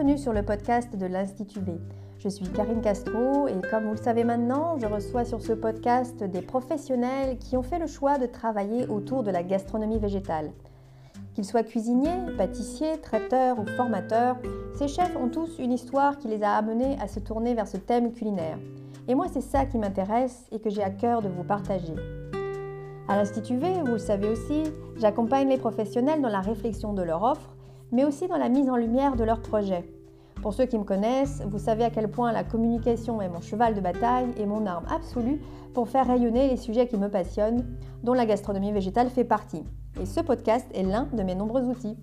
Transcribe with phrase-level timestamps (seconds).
[0.00, 1.72] Bienvenue sur le podcast de l'Institut V.
[2.16, 6.24] Je suis Karine Castro et comme vous le savez maintenant, je reçois sur ce podcast
[6.24, 10.52] des professionnels qui ont fait le choix de travailler autour de la gastronomie végétale.
[11.34, 14.38] Qu'ils soient cuisiniers, pâtissiers, traiteurs ou formateurs,
[14.74, 17.76] ces chefs ont tous une histoire qui les a amenés à se tourner vers ce
[17.76, 18.56] thème culinaire.
[19.06, 21.94] Et moi, c'est ça qui m'intéresse et que j'ai à cœur de vous partager.
[23.06, 24.62] À l'Institut V, vous le savez aussi,
[24.96, 27.50] j'accompagne les professionnels dans la réflexion de leur offre,
[27.92, 29.84] mais aussi dans la mise en lumière de leurs projets.
[30.42, 33.74] Pour ceux qui me connaissent, vous savez à quel point la communication est mon cheval
[33.74, 35.40] de bataille et mon arme absolue
[35.74, 37.66] pour faire rayonner les sujets qui me passionnent,
[38.02, 39.64] dont la gastronomie végétale fait partie.
[40.00, 41.98] Et ce podcast est l'un de mes nombreux outils.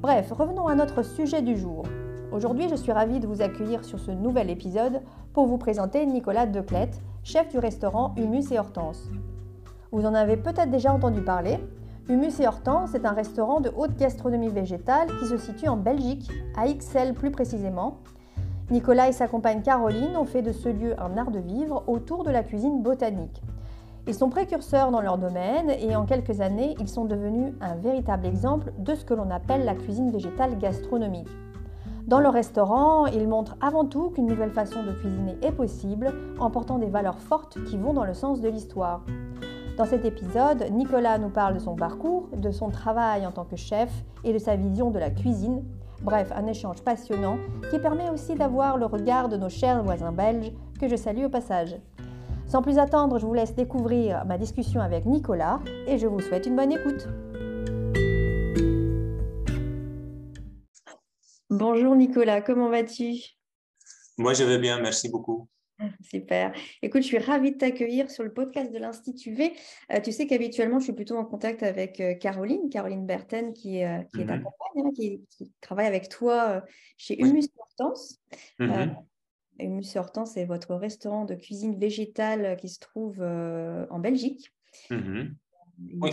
[0.00, 1.84] Bref, revenons à notre sujet du jour.
[2.32, 5.02] Aujourd'hui, je suis ravie de vous accueillir sur ce nouvel épisode
[5.34, 9.10] pour vous présenter Nicolas Declette, chef du restaurant Humus et Hortense.
[9.90, 11.58] Vous en avez peut-être déjà entendu parler,
[12.08, 16.28] Humus et Hortense est un restaurant de haute gastronomie végétale qui se situe en Belgique,
[16.56, 17.98] à Ixelles plus précisément.
[18.70, 22.24] Nicolas et sa compagne Caroline ont fait de ce lieu un art de vivre autour
[22.24, 23.40] de la cuisine botanique.
[24.08, 28.26] Ils sont précurseurs dans leur domaine et en quelques années, ils sont devenus un véritable
[28.26, 31.28] exemple de ce que l'on appelle la cuisine végétale gastronomique.
[32.08, 36.50] Dans le restaurant, ils montrent avant tout qu'une nouvelle façon de cuisiner est possible en
[36.50, 39.04] portant des valeurs fortes qui vont dans le sens de l'histoire.
[39.82, 43.56] Dans cet épisode, Nicolas nous parle de son parcours, de son travail en tant que
[43.56, 43.90] chef
[44.22, 45.64] et de sa vision de la cuisine.
[46.02, 47.36] Bref, un échange passionnant
[47.68, 51.28] qui permet aussi d'avoir le regard de nos chers voisins belges que je salue au
[51.28, 51.74] passage.
[52.46, 55.58] Sans plus attendre, je vous laisse découvrir ma discussion avec Nicolas
[55.88, 57.08] et je vous souhaite une bonne écoute.
[61.50, 63.14] Bonjour Nicolas, comment vas-tu?
[64.16, 65.48] Moi je vais bien, merci beaucoup.
[66.02, 66.52] Super.
[66.82, 69.52] Écoute, je suis ravie de t'accueillir sur le podcast de l'Institut V.
[69.92, 73.78] Euh, tu sais qu'habituellement, je suis plutôt en contact avec euh, Caroline, Caroline Berten, qui,
[73.78, 74.44] est, euh, qui est ta mhm.
[74.44, 76.62] compagne, hein, qui, travaille avec toi
[76.96, 78.20] chez Humus Hortense.
[78.58, 78.96] Mhm.
[79.60, 84.52] Humus Hortense, c'est votre restaurant de cuisine végétale qui se trouve en Belgique.
[84.90, 85.36] Mhm.
[86.00, 86.10] Oui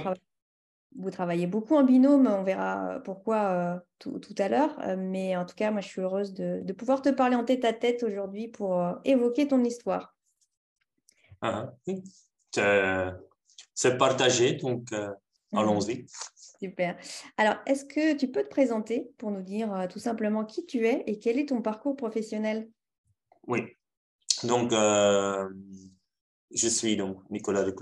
[0.96, 4.78] vous travaillez beaucoup en binôme, on verra pourquoi euh, tout, à l'heure.
[4.82, 7.66] Euh, mais en tout cas, moi, je suis heureuse de, pouvoir te parler en tête
[7.66, 10.16] à tête aujourd'hui pour euh, évoquer ton histoire.
[11.42, 11.74] Ah,
[13.74, 15.16] c'est partagé, donc mhm.
[15.54, 16.06] allons-y.
[16.60, 16.98] Super.
[17.38, 21.04] Alors, est-ce que tu peux te présenter pour nous dire tout simplement qui tu es
[21.08, 22.70] et quel est ton parcours professionnel?
[23.48, 23.62] Oui.
[24.44, 24.74] Donc,
[26.52, 27.74] je suis donc Nicolas de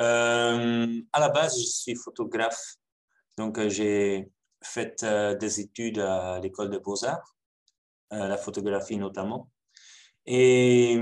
[0.00, 2.76] Euh, à la base, je suis photographe.
[3.36, 4.30] Donc, euh, j'ai
[4.62, 7.34] fait euh, des études à l'école de beaux-arts,
[8.10, 9.50] la photographie notamment.
[10.26, 11.00] Et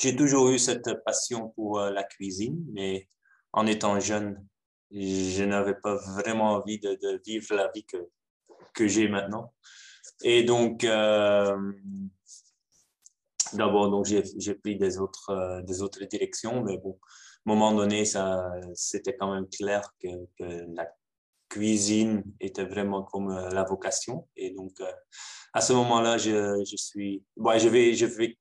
[0.00, 3.08] j'ai toujours eu cette passion pour la cuisine, mais
[3.52, 4.46] en étant jeune,
[4.92, 7.96] je n'avais pas vraiment envie de, de, vivre la vie que,
[8.74, 9.52] que j'ai maintenant.
[10.22, 10.86] Et donc,
[13.54, 16.98] D'abord, donc j'ai pris des autres, euh, des autres directions, mais bon,
[17.46, 18.04] à un moment donné,
[18.74, 20.08] c'était quand même clair que,
[20.74, 20.88] la
[21.48, 24.28] cuisine était vraiment comme euh, la vocation.
[24.36, 24.92] Et donc, euh,
[25.54, 28.36] à ce moment-là, je, je, suis, bon, je vais, je vais,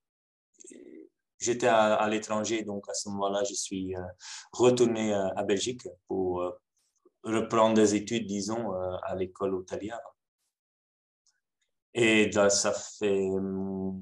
[1.40, 3.96] j'étais à, l'étranger, donc à ce moment-là, je suis
[4.52, 6.44] retourné à, Belgique pour
[7.24, 8.72] reprendre des études, disons,
[9.04, 10.02] à l'école hôtelière.
[12.00, 13.28] Et ça fait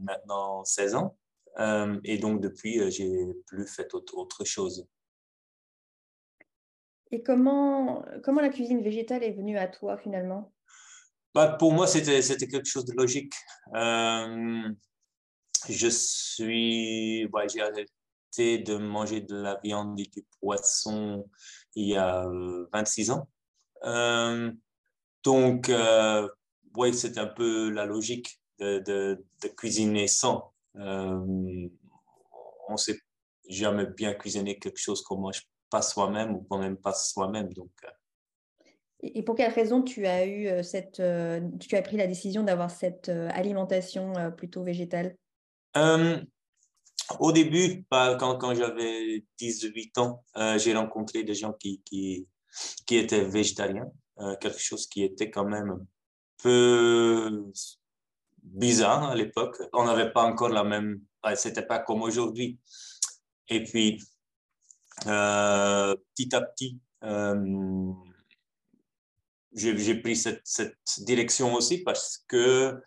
[0.03, 1.17] maintenant 16 ans.
[1.59, 4.85] Euh, et donc, depuis, euh, j'ai plus fait autre, chose.
[7.11, 10.53] Et comment, comment la cuisine végétale est venue à toi finalement?
[11.33, 13.33] Bah, Pour moi, c'était quelque chose de logique.
[13.75, 14.69] Euh,
[15.69, 21.25] je suis, j'ai arrêté de manger de la viande et du poisson
[21.75, 22.27] il y a
[22.73, 23.29] 26 ans.
[25.23, 25.71] donc,
[26.77, 30.53] oui, c'est un peu la logique de, de, cuisiner sans.
[30.75, 31.69] Euh,
[32.67, 32.99] on ne sait
[33.47, 37.51] jamais bien cuisiner quelque chose qu'on mange pas soi-même ou qu'on n'aime pas soi-même.
[37.53, 38.69] Donc, euh.
[39.01, 41.01] et pour quelle raison tu as eu euh, cette,
[41.59, 45.15] tu as pris la décision d'avoir cette alimentation plutôt végétale?
[47.19, 50.23] Au début, bah, quand, quand j'avais 18 ans,
[50.57, 52.27] j'ai rencontré des gens qui, qui,
[52.87, 53.91] qui étaient végétariens,
[54.39, 55.85] quelque chose qui était quand même
[58.43, 59.61] bizarre à l'époque.
[59.73, 61.01] On n'avait pas encore la même,
[61.35, 62.59] c'était pas comme aujourd'hui.
[63.47, 64.01] Et puis,
[65.07, 67.93] euh, petit à petit, euh,
[69.53, 72.81] j'ai pris cette, cette, direction aussi parce que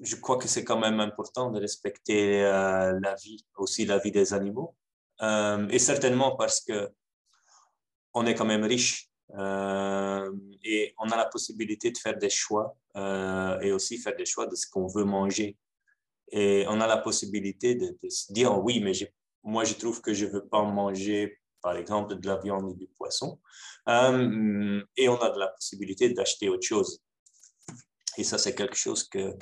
[0.00, 4.12] je crois que c'est quand même important de respecter euh, la vie, aussi la vie
[4.12, 4.74] des animaux.
[5.70, 6.90] et certainement parce que
[8.14, 12.76] on est quand même riche et on a la possibilité de faire des choix
[13.62, 15.56] et aussi faire des choix de ce qu'on veut manger.
[16.30, 18.92] Et on a la possibilité de, se dire, oui, mais
[19.42, 22.74] moi, je trouve que je ne veux pas manger, par exemple, de la viande ou
[22.74, 23.38] du poisson.
[23.86, 27.02] et on a de la possibilité d'acheter autre chose.
[28.18, 29.34] Et ça, c'est quelque chose que,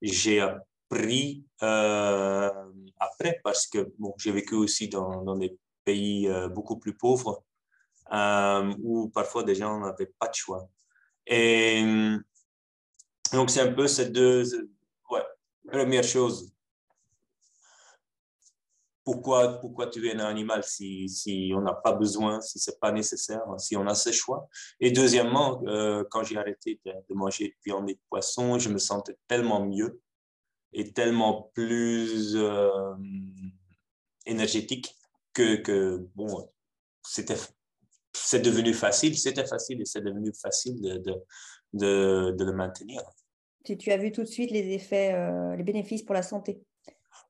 [0.00, 2.50] j'ai appris euh,
[2.98, 7.44] après parce que j'ai vécu aussi dans, des pays euh, beaucoup plus pauvres
[8.12, 10.68] euh, où parfois des gens n'avaient pas de choix.
[11.26, 11.82] Et
[13.32, 14.44] donc, c'est un peu ces deux.
[15.10, 15.24] Ouais,
[15.66, 16.52] première chose,
[19.04, 22.92] pourquoi, pourquoi tuer un animal si, si on n'a pas besoin, si ce n'est pas
[22.92, 24.48] nécessaire, si on a ce choix?
[24.80, 28.78] Et deuxièmement, euh, quand j'ai arrêté de, manger de viande et de poisson, je me
[28.78, 30.00] sentais tellement mieux
[30.72, 32.94] et tellement plus euh,
[34.26, 34.94] énergétique
[35.32, 36.48] que, que bon,
[37.02, 37.36] c'était
[38.12, 41.14] c'est devenu facile, c'était facile et c'est devenu facile de, de,
[41.72, 43.02] de, de, le maintenir.
[43.64, 46.62] Tu, tu as vu tout de suite les effets, euh, les bénéfices pour la santé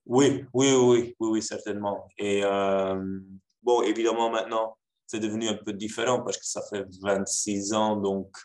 [0.07, 2.09] oui, oui, oui, oui, oui, certainement.
[2.19, 3.21] Et euh,
[3.63, 4.77] bon, évidemment, maintenant,
[5.07, 8.37] c'est devenu un peu différent parce que ça fait 26 ans, donc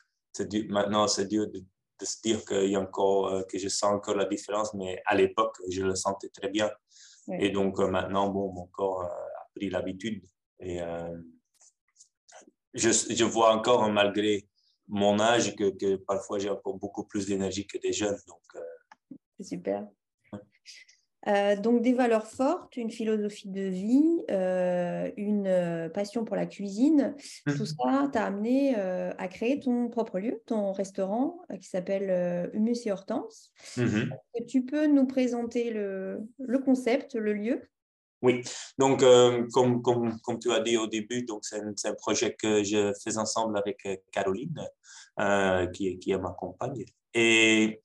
[0.70, 1.64] maintenant, c'est dur de,
[2.06, 5.16] se dire qu'il y a encore, euh, que je sens encore la différence, mais à
[5.16, 6.70] l'époque, je le sentais très bien.
[7.40, 10.24] Et donc, maintenant, bon, mon corps a pris l'habitude.
[10.62, 10.80] Et
[12.78, 14.48] je, je, vois encore, malgré
[14.88, 18.20] mon âge, que, que parfois j'ai encore beaucoup plus d'énergie que des jeunes.
[18.28, 18.64] Donc,
[19.38, 19.88] c'est super.
[21.28, 26.46] Euh, donc des valeurs fortes, une philosophie de vie, euh, une euh, passion pour la
[26.46, 27.16] cuisine,
[27.46, 27.66] tout mmh.
[27.66, 33.52] ça t'a amené à créer ton propre lieu, ton restaurant qui s'appelle Humus et Hortense.
[33.78, 34.10] Mmh
[34.48, 36.28] tu peux nous présenter le,
[36.64, 37.70] concept, le lieu?
[38.24, 38.42] Oui,
[38.80, 39.02] donc
[39.54, 43.58] comme, comme, comme, tu as dit au début, c'est un, projet que je fais ensemble
[43.58, 44.68] avec Caroline,
[45.74, 46.84] qui, qui est ma compagne.
[47.14, 47.82] Et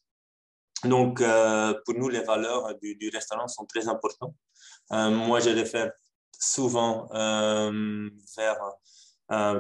[0.84, 4.34] donc, euh, pour nous, les valeurs du, restaurant sont très importantes.
[4.92, 5.92] Euh, moi, je réfère
[6.38, 8.58] souvent euh, vers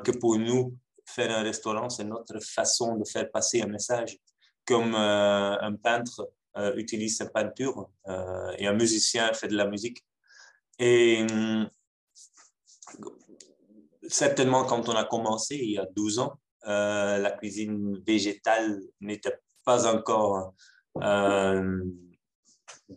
[0.02, 0.76] que pour nous,
[1.06, 4.18] faire un restaurant, c'est notre façon de faire passer un message.
[4.66, 6.30] Comme un peintre
[6.76, 7.90] utilise sa peinture
[8.58, 10.04] et un musicien fait de la musique.
[10.84, 11.24] Et
[14.08, 19.86] certainement, quand on a commencé il y a 12 ans, la cuisine végétale n'était pas
[19.86, 20.54] encore
[21.00, 21.84] euh,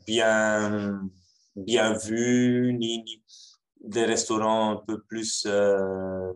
[0.07, 0.99] bien,
[1.55, 3.23] bien vus, ni,
[3.81, 6.33] des restaurants un peu plus euh,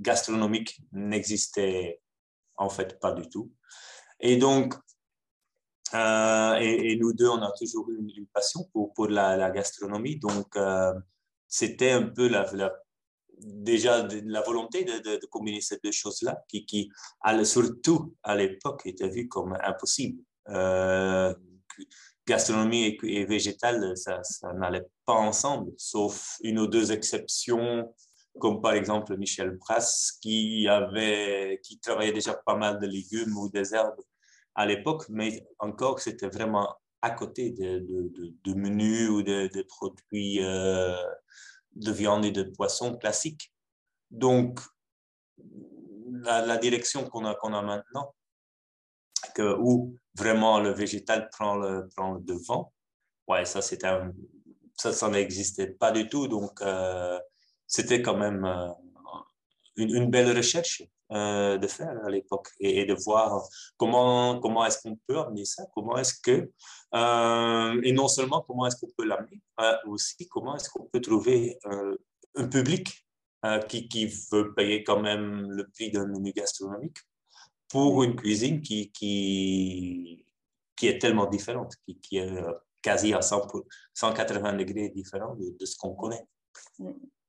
[0.00, 2.00] gastronomiques n'existaient
[2.56, 3.52] en fait pas du tout.
[4.18, 4.74] Et donc,
[5.94, 10.18] euh, et, nous deux, on a toujours eu une, passion pour, la, gastronomie.
[10.18, 10.56] Donc,
[11.48, 12.28] c'était un peu
[13.38, 16.90] déjà la volonté de, combiner ces deux choses-là, qui,
[17.44, 20.22] surtout à l'époque, était vue comme impossible.
[20.48, 21.34] Euh,
[22.26, 24.20] gastronomie et, végétale, ça,
[24.54, 27.94] n'allait pas ensemble, sauf une ou deux exceptions,
[28.40, 33.48] comme par exemple Michel Brass, qui, avait, qui travaillait déjà pas mal de légumes ou
[33.48, 34.00] des herbes
[34.56, 37.78] à l'époque, mais encore, c'était vraiment à côté de,
[38.42, 40.96] de, menus ou de, produits euh,
[41.76, 43.52] de viande et de poisson classiques.
[44.10, 44.60] Donc,
[46.22, 48.14] la, direction qu'on a, qu'on a maintenant,
[49.38, 52.72] où vraiment le végétal prend le, prend devant.
[53.28, 56.28] Ouais, ça, ça, ça n'existait pas du tout.
[56.28, 57.20] Donc, euh,
[57.66, 58.68] c'était quand même euh,
[59.76, 63.42] une, belle recherche euh, de faire à l'époque et, de voir
[63.76, 66.50] comment, comment est-ce qu'on peut amener ça, comment est-ce que,
[67.84, 69.40] et non seulement comment est-ce qu'on peut l'amener,
[69.86, 71.58] aussi comment est-ce qu'on peut trouver
[72.34, 73.06] un public
[73.68, 76.98] qui, qui veut payer quand même le prix d'un menu gastronomique
[77.68, 80.24] pour une cuisine qui, qui,
[80.76, 83.48] qui est tellement différente, qui, qui est euh, quasi à 100,
[83.94, 86.24] 180 degrés différent de, ce qu'on connaît.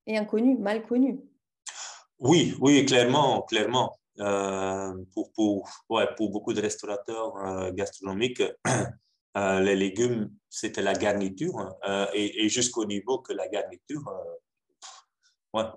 [0.06, 1.20] Et inconnu, mal connu.
[2.20, 3.98] Oui, oui, clairement, clairement.
[4.20, 8.44] Euh, pour, pour, ouais, pour beaucoup de restaurateurs euh, gastronomiques,
[9.36, 11.76] les légumes, c'était la garniture.
[12.14, 14.04] et, jusqu'au niveau que la garniture,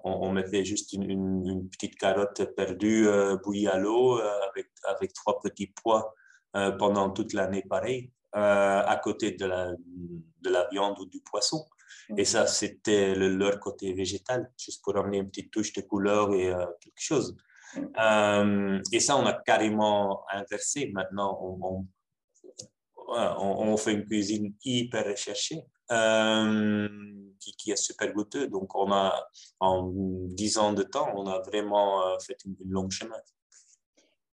[0.04, 5.40] on, mettait juste une, petite carotte perdue euh, bouillie à l'eau euh, avec, avec trois
[5.40, 6.14] petits pois
[6.56, 11.64] euh, pendant toute l'année pareil, à côté de la, de la viande ou du poisson.
[12.16, 16.52] Et ça, c'était leur côté végétal, juste pour amener une petite touche de couleur et
[16.80, 17.36] quelque chose.
[17.76, 20.90] et ça, on a carrément inversé.
[20.92, 21.86] Maintenant, on,
[23.08, 25.64] on, fait une cuisine hyper recherchée
[27.58, 28.48] qui, est super goûteux.
[28.48, 29.28] Donc, on a,
[29.58, 33.16] en 10 ans de temps, on a vraiment euh, fait une, longue chemin.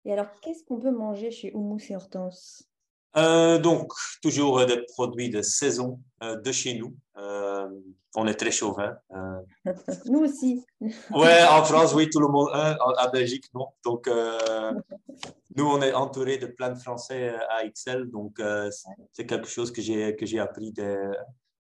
[0.04, 2.68] Et alors, qu'est-ce qu'on peut manger chez Oumous et Hortense?
[3.16, 3.92] Euh, donc,
[4.22, 6.96] toujours des produits de saison euh, de chez nous.
[7.16, 7.68] Euh,
[8.16, 8.96] on est très chauvin.
[10.06, 10.64] nous aussi.
[10.80, 12.48] ouais, en France, oui, tout le monde.
[12.52, 13.68] en Belgique, non.
[13.84, 14.08] Donc,
[15.56, 18.10] nous, on est entouré de plein de Français à XL.
[18.10, 18.40] Donc,
[19.12, 21.12] c'est quelque chose que j'ai, que j'ai appris de,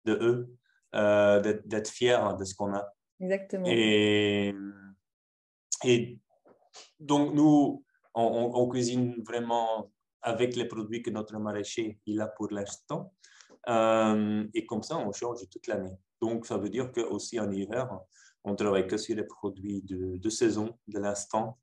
[0.06, 2.86] de eux, d'être, fier de ce qu'on a.
[3.20, 3.66] Exactement.
[3.68, 4.56] Et,
[5.84, 6.20] et
[7.00, 7.84] donc, nous,
[8.16, 9.93] on cuisine vraiment
[10.24, 13.14] avec les produits que notre maraîcher il a pour l'instant.
[13.70, 15.98] Euh, et comme ça, on change toute l'année.
[16.22, 17.90] Donc, ça veut dire qu'aussi en hiver,
[18.44, 21.60] on travaille que sur les produits de, de saison, de l'instant,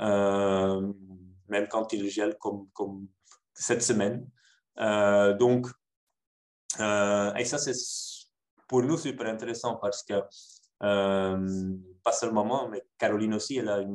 [0.00, 0.92] euh,
[1.48, 3.08] même quand il gèle comme, comme
[3.52, 4.28] cette semaine.
[4.78, 5.66] Euh, donc,
[6.78, 7.74] et ça, c'est
[8.66, 10.14] pour nous super intéressant parce que,
[10.80, 13.86] pas seulement moi, mais Caroline aussi, elle,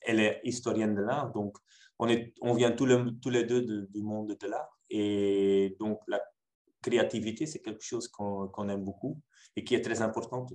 [0.00, 1.32] elle est historienne de l'art.
[1.32, 1.56] Donc,
[1.98, 4.78] on, vient tous les, deux du monde de l'art.
[4.90, 6.20] Et donc, la
[6.82, 9.20] créativité, c'est quelque chose qu'on aime beaucoup
[9.56, 10.52] et qui est très importante.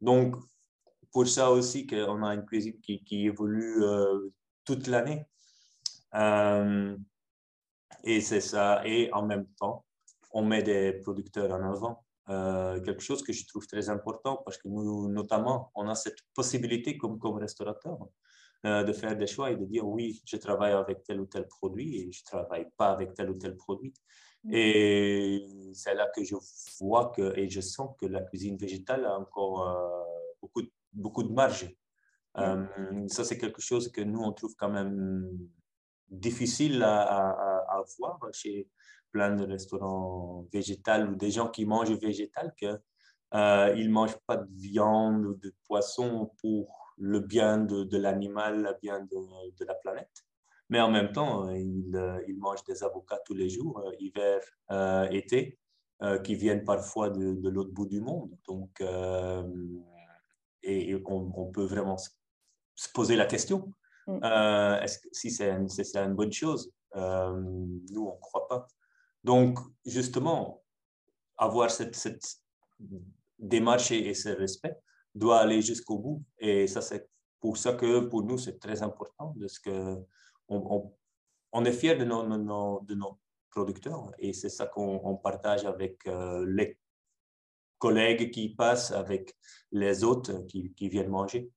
[0.00, 0.36] Donc,
[1.12, 4.30] pour ça aussi qu'on a une cuisine qui, évolue euh,
[4.64, 5.26] toute l'année.
[6.14, 6.96] Euh,
[8.04, 8.82] et c'est ça.
[8.84, 9.84] Et en même temps,
[10.32, 12.04] on met des producteurs en avant.
[12.28, 16.18] Euh, quelque chose que je trouve très important parce que nous, notamment, on a cette
[16.34, 17.98] possibilité comme restaurateur
[18.66, 21.46] euh, de faire des choix et de dire oui, je travaille avec tel ou tel
[21.46, 23.94] produit et je ne travaille pas avec tel ou tel produit.
[24.44, 24.50] Mm.
[24.52, 26.36] Et c'est là que je
[26.78, 30.04] vois que, et je sens que la cuisine végétale a encore euh,
[30.42, 30.62] beaucoup,
[30.92, 31.74] beaucoup de marge.
[32.36, 32.40] Mm.
[32.42, 35.26] Euh, ça, c'est quelque chose que nous, on trouve quand même
[36.10, 38.68] difficile à, à, à voir chez
[39.10, 42.78] plein de restaurants végétales ou des gens qui mangent végétal, qu'ils
[43.32, 49.00] ne mangent pas de viande ou de poisson pour le bien de, l'animal, le bien
[49.00, 50.24] de, la planète.
[50.68, 53.90] Mais en même temps, euh, il, euh, il mange des avocats tous les jours, euh,
[53.98, 54.40] hiver,
[55.10, 55.58] été,
[56.24, 58.30] qui viennent parfois de, l'autre bout du monde.
[58.46, 58.82] Donc,
[60.62, 63.72] et, on, peut vraiment se poser la question
[64.06, 64.24] mm.
[64.82, 66.72] est-ce que, si c'est une, bonne chose.
[66.94, 68.66] nous, on ne croit pas.
[69.24, 70.62] Donc, justement,
[71.36, 72.24] avoir cette, cette
[73.38, 74.78] démarche et ce respect,
[75.14, 76.22] doit aller jusqu'au bout.
[76.38, 77.08] Et ça, c'est
[77.40, 79.96] pour ça que pour nous, c'est très important parce que
[80.48, 80.92] on,
[81.52, 83.18] on, est fiers de nos, de nos
[83.50, 86.78] producteurs et c'est ça qu'on partage avec euh, les
[87.78, 89.36] collègues qui passent, avec
[89.72, 91.50] les autres qui viennent manger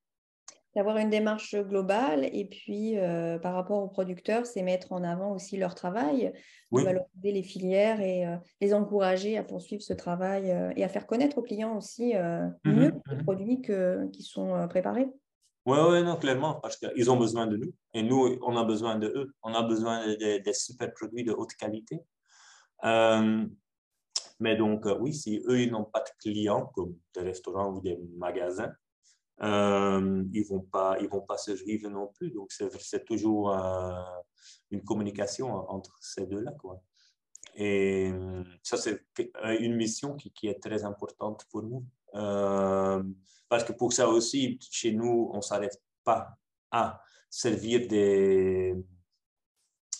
[0.74, 5.32] d'avoir une démarche globale et puis euh, par rapport aux producteurs, c'est mettre en avant
[5.32, 6.32] aussi leur travail,
[6.72, 11.06] valoriser les filières et euh, les encourager à poursuivre ce travail euh, et à faire
[11.06, 15.08] connaître aux clients aussi mmh mieux les mmh produits que, qui sont préparés.
[15.66, 18.96] Oui, ouais, non, clairement, parce qu'ils ont besoin de nous et nous, on a besoin
[18.96, 19.34] de eux.
[19.42, 22.00] On a besoin des de, super produits de haute qualité.
[24.40, 27.98] mais donc, oui, si eux, ils n'ont pas de clients comme des restaurants ou des
[28.18, 28.74] magasins,
[29.42, 32.30] euh, ils vont, pas, ils vont pas se vivre non plus.
[32.30, 33.92] Donc, c'est toujours euh,
[34.70, 36.52] une communication entre ces deux-là.
[36.52, 36.80] Quoi.
[37.56, 38.12] Et
[38.62, 39.04] ça, c'est
[39.60, 41.84] une mission qui, est très importante pour nous.
[42.14, 43.02] Euh,
[43.48, 46.36] parce que pour ça aussi, chez nous, on s'arrête pas
[46.70, 48.74] à servir des,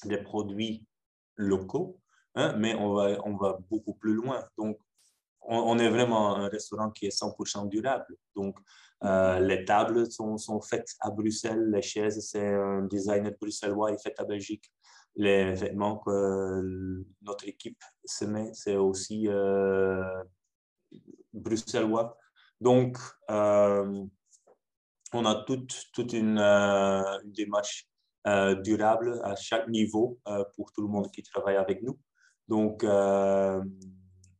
[0.04, 0.84] des produits
[1.36, 2.00] locaux,
[2.34, 4.44] hein, mais on va, on va beaucoup plus loin.
[4.56, 4.78] Donc,
[5.46, 8.16] on, est vraiment un restaurant qui est 100% durable.
[8.34, 8.58] Donc,
[9.04, 14.14] euh, les tables sont, faites à Bruxelles, les chaises, c'est un designer bruxellois, il fait
[14.18, 14.72] à Belgique.
[15.16, 20.02] Les vêtements que notre équipe se met, c'est aussi euh,
[21.32, 22.16] bruxellois.
[22.60, 22.98] Donc,
[23.30, 24.04] euh,
[25.12, 27.88] on a toute, toute une, une démarche
[28.62, 30.18] durable à chaque niveau
[30.56, 31.98] pour tout le monde qui travaille avec nous.
[32.48, 32.84] Donc,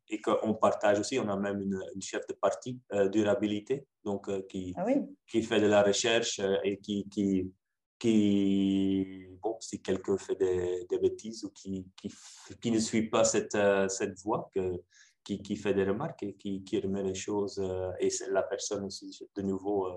[0.09, 1.19] et qu'on partage aussi.
[1.19, 4.85] On a même une, chef de partie euh, durabilité, donc euh, qui, ah
[5.27, 7.51] qui fait de la recherche euh, et qui, qui,
[7.99, 12.13] qui, bon, si quelqu'un fait des, des, bêtises ou qui, qui,
[12.61, 13.57] qui, ne suit pas cette,
[13.89, 14.83] cette voie, que,
[15.25, 17.63] qui, qui fait des remarques et qui, qui remet les choses,
[17.99, 19.89] et la personne aussi, de nouveau,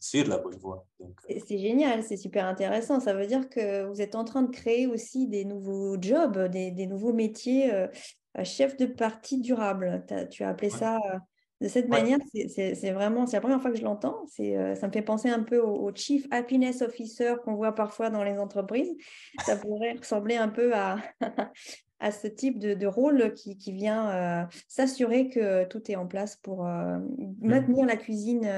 [0.00, 0.86] sur la bonne voie.
[1.46, 3.00] C'est génial, c'est super intéressant.
[3.00, 6.70] Ça veut dire que vous êtes en train de créer aussi des nouveaux jobs, des,
[6.70, 7.70] des nouveaux métiers
[8.44, 10.04] chef de parti durable.
[10.30, 11.18] tu as appelé ça euh,
[11.60, 12.18] de cette manière.
[12.48, 14.26] C'est vraiment, c'est la première fois que je l'entends.
[14.40, 18.22] Euh, ça me fait penser un peu au, Chief Happiness Officer qu'on voit parfois dans
[18.22, 18.94] les entreprises.
[19.44, 20.98] Ça pourrait ressembler un peu à,
[22.00, 26.64] à ce type de, rôle qui, vient euh, s'assurer que tout est en place pour
[26.64, 27.36] mmh.
[27.40, 28.48] maintenir la cuisine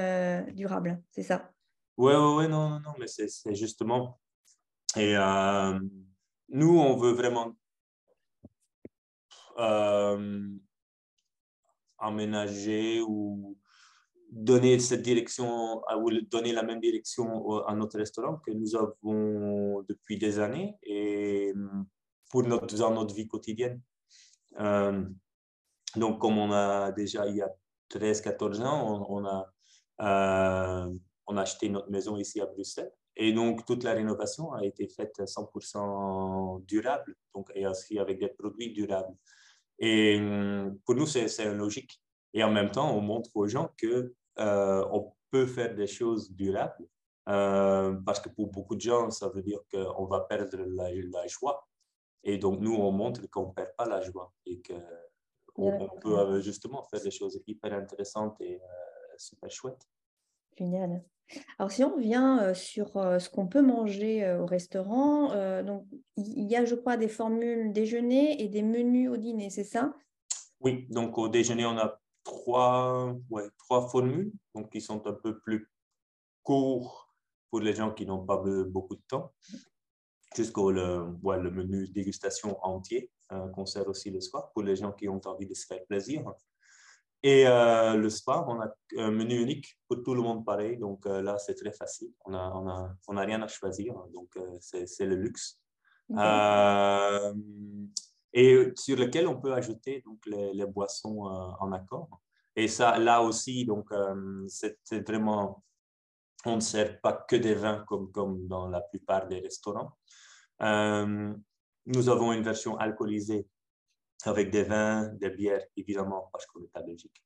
[0.53, 1.01] durable.
[1.11, 1.51] C'est ça.
[1.97, 4.19] Oui, oui, oui, non, non, non, mais c'est justement.
[4.97, 5.15] Et
[6.49, 7.53] nous, on veut vraiment
[11.99, 13.57] aménager ou
[14.31, 20.17] donner cette direction, ou donner la même direction à notre restaurant que nous avons depuis
[20.17, 21.53] des années et
[22.29, 23.81] pour notre, dans notre vie quotidienne.
[24.59, 25.03] Euh,
[25.95, 27.49] donc, comme on a déjà, il y a
[27.89, 29.51] 13-14 ans, on, a,
[30.01, 30.93] euh,
[31.25, 32.91] on a acheté notre maison ici à Bruxelles.
[33.15, 38.29] Et donc, toute la rénovation a été faite 100% durable, donc, et aussi avec des
[38.29, 39.15] produits durables.
[39.79, 40.19] Et
[40.85, 42.01] pour nous, c'est logique.
[42.33, 46.31] Et en même temps, on montre aux gens que euh, on peut faire des choses
[46.31, 46.87] durables.
[47.27, 51.27] Euh, parce que pour beaucoup de gens, ça veut dire qu'on va perdre la, la,
[51.27, 51.67] joie.
[52.23, 54.81] Et donc, nous, on montre qu'on ne perd pas la joie et qu'on
[55.55, 58.59] on peut euh, justement faire des choses hyper intéressantes et
[59.17, 59.87] super chouettes.
[60.57, 61.03] Génial.
[61.57, 65.29] Alors, si on revient sur ce qu'on peut manger au restaurant,
[65.63, 65.85] donc
[66.17, 69.93] il y a, je crois, des formules déjeuner et des menus au dîner, c'est ça?
[70.59, 75.39] Oui, donc au déjeuner, on a trois, ouais, trois formules, donc qui sont un peu
[75.39, 75.69] plus
[76.43, 77.13] courts
[77.49, 79.31] pour les gens qui n'ont pas beaucoup de temps,
[80.35, 84.91] jusqu'au le, le menu dégustation entier euh, qu'on sert aussi le soir pour les gens
[84.91, 86.23] qui ont envie de se faire plaisir.
[87.21, 90.77] Et euh, le soir, on a un menu unique pour tout le monde pareil.
[90.77, 92.13] Donc euh, là, c'est très facile.
[92.25, 93.93] On n'a on a, on a rien à choisir.
[94.13, 95.59] Donc c'est le luxe
[98.33, 102.21] et sur lequel on peut ajouter donc, les, boissons euh, en accord.
[102.55, 105.63] Et ça, là aussi, donc, euh, c'est vraiment,
[106.45, 109.97] on ne sert pas que des vins comme, comme dans la plupart des restaurants.
[110.61, 111.33] Euh,
[111.85, 113.47] nous avons une version alcoolisée
[114.25, 117.23] avec des vins, des bières, évidemment, parce qu'on est à Belgique,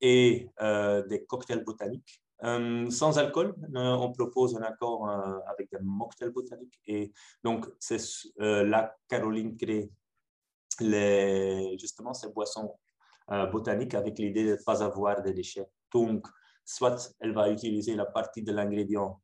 [0.00, 0.48] et
[1.08, 6.30] des cocktails botaniques euh, sans alcool, euh, on propose un accord euh, avec des mocktails
[6.30, 6.80] botaniques.
[6.86, 7.12] Et
[7.44, 8.00] donc, c'est
[8.38, 9.90] la Caroline crée
[11.78, 12.74] justement ces boissons
[13.52, 15.66] botaniques avec l'idée de ne pas avoir de déchets.
[15.92, 16.26] Donc,
[16.64, 19.20] soit elle va utiliser la partie de l'ingrédient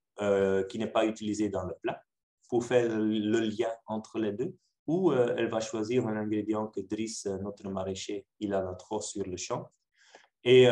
[0.69, 2.01] qui n'est pas utilisé dans le plat
[2.49, 4.55] pour faire le lien entre les deux,
[4.89, 9.37] ou elle va choisir un ingrédient que Driss, notre maraîcher, il a trop sur le
[9.37, 9.69] champ.
[10.43, 10.67] Et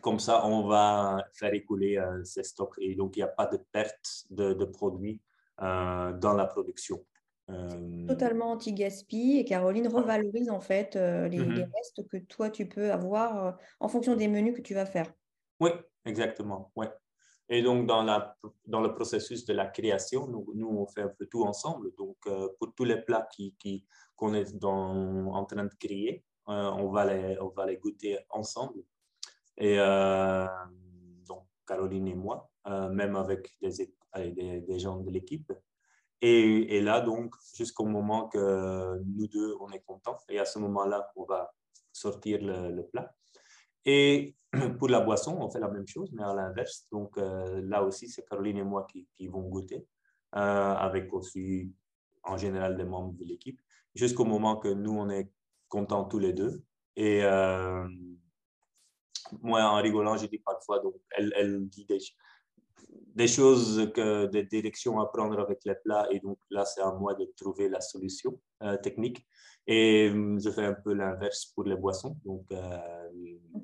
[0.00, 3.46] comme ça, on va faire écouler euh, ces stocks et donc il n'y a pas
[3.46, 5.20] de perte de, produits
[5.62, 7.04] euh, dans la production.
[7.50, 11.70] Euh, Totalement anti-gaspi et Caroline revalorise en fait les, mm-hmm.
[11.74, 15.12] restes que toi tu peux avoir en fonction des menus que tu vas faire.
[15.60, 15.70] Oui,
[16.04, 16.70] exactement.
[16.76, 16.88] Ouais.
[17.48, 21.08] Et donc, dans, la, dans le processus de la création, nous, nous, on fait un
[21.08, 21.92] peu tout ensemble.
[21.96, 22.16] Donc,
[22.58, 23.84] pour tous les plats qu'on qui,
[24.34, 28.82] est en train de créer, on, va les, on va les goûter ensemble.
[29.58, 30.46] Et euh,
[31.26, 35.52] donc, Caroline et moi, euh, même avec des, des, gens de l'équipe.
[36.20, 40.18] Et, et, là, donc, jusqu'au moment que nous deux, on est contents.
[40.28, 41.52] Et à ce moment-là, on va
[41.92, 43.12] sortir le, plat.
[43.84, 44.34] Et
[44.78, 46.86] pour la boisson, on fait la même chose, mais à l'inverse.
[46.90, 49.86] Donc, euh, là aussi, c'est Caroline et moi qui, vont goûter,
[50.32, 51.72] avec aussi,
[52.22, 53.60] en général, des membres de l'équipe,
[53.94, 55.30] jusqu'au moment que nous, on est
[55.68, 56.62] contents tous les deux.
[56.96, 57.22] Et,
[59.42, 61.86] moi, en rigolant, j'ai dit parfois, donc, elle, elle dit
[63.14, 66.06] des, choses, que, des directions à prendre avec les plats.
[66.10, 69.26] Et donc, là, c'est à moi de trouver la solution euh, technique.
[69.66, 72.16] Et hum, je fais un peu l'inverse pour les boissons.
[72.52, 73.08] Euh,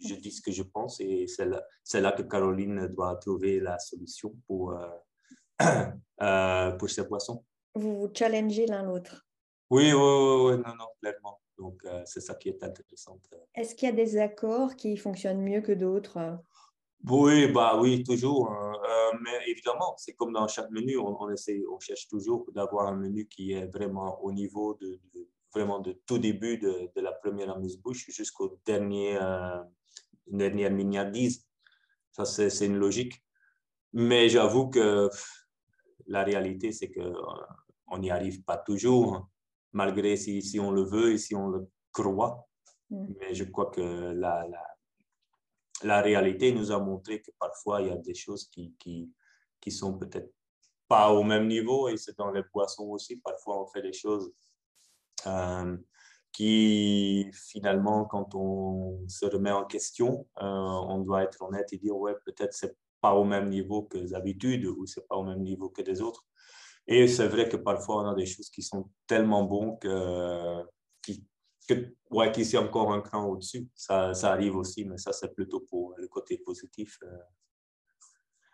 [0.00, 1.62] je dis ce que je pense et c'est là,
[1.94, 7.44] là, que Caroline doit trouver la solution pour, euh, pour ces boissons.
[7.74, 9.26] Vous vous challengez l'un l'autre.
[9.70, 11.40] Oui, oui, oui, oui, non, non, clairement.
[11.58, 13.18] Donc, euh, c'est ça qui est intéressant.
[13.54, 16.38] Est-ce qu'il y a des accords qui fonctionnent mieux que d'autres?
[17.08, 18.50] Oui, bah oui, toujours.
[18.50, 18.72] Hein.
[18.88, 22.96] Euh, mais évidemment, c'est comme dans chaque menu, on, essaie, on cherche toujours d'avoir un
[22.96, 25.00] menu qui est vraiment au niveau de,
[25.52, 29.62] vraiment de tout début de, la première amuse-bouche jusqu'au dernier euh,
[30.26, 31.46] dernière mignardise.
[32.12, 33.22] Ça, c'est une logique.
[33.92, 35.08] Mais j'avoue que
[36.06, 39.14] la réalité, c'est qu'on n'y arrive pas toujours.
[39.14, 39.28] Hein
[39.74, 42.48] malgré si, si, on le veut et si on le croit.
[42.88, 43.06] Mm.
[43.18, 44.64] Mais je crois que la, la,
[45.82, 49.12] la, réalité nous a montré que parfois il y a des choses qui, qui,
[49.60, 50.32] qui sont peut-être
[50.88, 53.16] pas au même niveau et c'est dans les boissons aussi.
[53.16, 54.32] Parfois on fait des choses
[55.26, 55.76] euh,
[56.34, 61.96] qui finalement, quand on se remet en question, euh, on doit être honnête et dire
[61.96, 65.70] ouais, peut-être c'est pas au même niveau que d'habitude ou c'est pas au même niveau
[65.70, 66.26] que des autres.
[66.88, 70.64] Et c'est vrai que parfois, on a des choses qui sont tellement bonnes que,
[71.00, 71.24] qui,
[71.68, 73.68] que, ouais, qu'ici encore un cran au-dessus.
[73.74, 76.98] Ça, ça, arrive aussi, mais ça, c'est plutôt pour le côté positif.
[77.04, 77.16] Euh.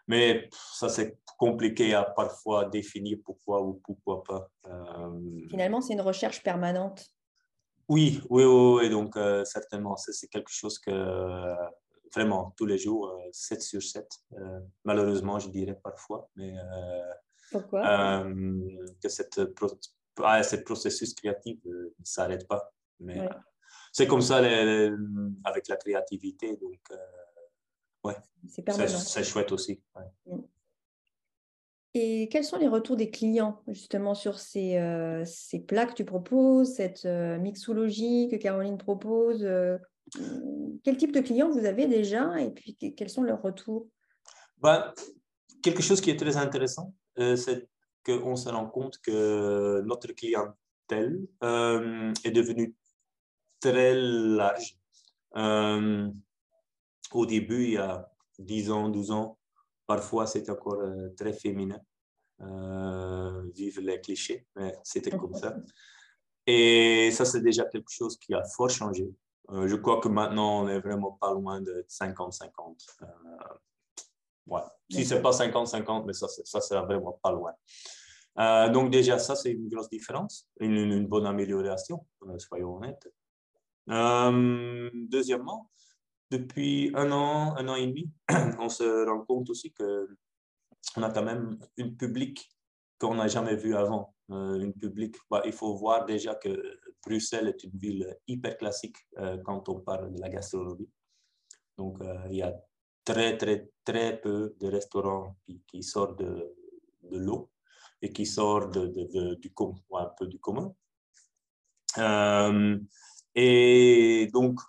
[0.07, 4.51] Mais ça, c'est compliqué à parfois définir pourquoi ou pourquoi pas.
[4.67, 5.49] Euh.
[5.49, 7.09] Finalement, c'est une recherche permanente.
[7.91, 10.91] Oui, oui, oui, donc euh, certainement, c'est quelque chose que
[12.15, 14.07] vraiment tous les jours, 7 sur 7,
[14.85, 16.55] malheureusement, je dirais parfois, mais
[17.51, 18.25] pourquoi?
[19.03, 19.41] que cette,
[20.23, 22.73] ah, ce processus créatif ne s'arrête pas.
[23.01, 23.29] Mais
[23.93, 26.57] c'est comme ça avec la créativité.
[26.57, 26.97] Donc, euh,
[28.05, 29.83] ouais, c'est chouette aussi.
[30.27, 30.39] Mm.
[31.95, 36.05] Et quels sont les retours des clients justement sur ces, euh, ces plats que tu
[36.05, 39.47] proposes, cette euh, mixologie que Caroline propose
[40.85, 43.89] Quel type de clients vous avez déjà et puis quels sont leurs retours?
[44.59, 44.93] Ben,
[45.63, 47.69] Quelque chose qui est très intéressant, c'est
[48.07, 52.75] qu'on se rend compte que notre clientèle est devenue
[53.61, 54.77] très large.
[55.37, 56.09] Euh,
[57.13, 59.39] au début, il y a 10 ans, 12 ans,
[59.95, 61.81] parfois c'était encore euh, très féminin.
[62.43, 65.57] Euh, vive les clichés, mais c'était comme ça.
[66.47, 69.07] Et ça, c'est déjà quelque chose qui a fort changé.
[69.51, 72.87] je crois que maintenant, on est vraiment pas loin de 50-50.
[74.47, 74.61] ouais.
[74.91, 77.53] Si ce n'est pas 50-50, mais ça, ça sera vraiment pas loin.
[78.73, 82.07] donc déjà, ça, c'est une grosse différence, une, une bonne amélioration,
[82.39, 83.07] soyons honnêtes.
[83.89, 85.71] Euh, deuxièmement,
[86.31, 88.11] depuis un an, un an et demi,
[88.59, 92.49] on se rend compte aussi qu'on a quand même une public
[92.99, 94.15] qu'on n'a jamais vu avant.
[94.31, 98.97] Euh, une public, bah, il faut voir déjà que Bruxelles est une ville hyper classique
[99.19, 100.89] euh, quand on parle de la gastronomie.
[101.77, 102.55] Donc, il y a
[103.05, 105.35] très, très, très peu de restaurants
[105.67, 106.55] qui, sortent de,
[107.11, 107.51] l'eau
[108.03, 109.41] et qui sortent de, de,
[109.97, 110.75] un peu du commun.
[113.35, 114.61] Et donc,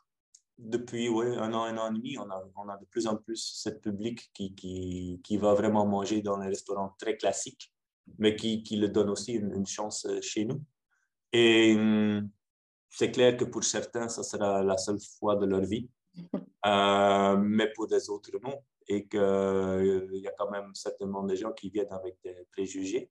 [0.62, 3.17] depuis ouais, un an, un an et demi, on a, on a de plus en
[3.17, 7.74] plus cette public qui, qui, qui, va vraiment manger dans les restaurants très classiques,
[8.19, 10.62] mais qui, qui le donne aussi une, chance euh, chez nous.
[11.34, 12.30] Et hum,
[12.89, 15.89] c'est clair que pour certains, ça sera la seule fois de leur vie,
[16.65, 18.62] euh, mais pour des autres, non.
[18.88, 23.10] Et qu'il euh, y a quand même certainement des gens qui viennent avec des préjugés,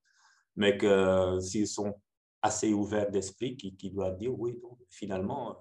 [0.57, 1.95] mais que s'ils sont
[2.43, 5.55] assez ouvert d'esprit qui, qui, doit dire oui, donc, finalement, euh,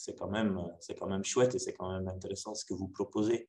[0.00, 0.60] c'est quand, même,
[0.98, 3.48] quand même chouette et c'est quand même intéressant ce que vous proposez.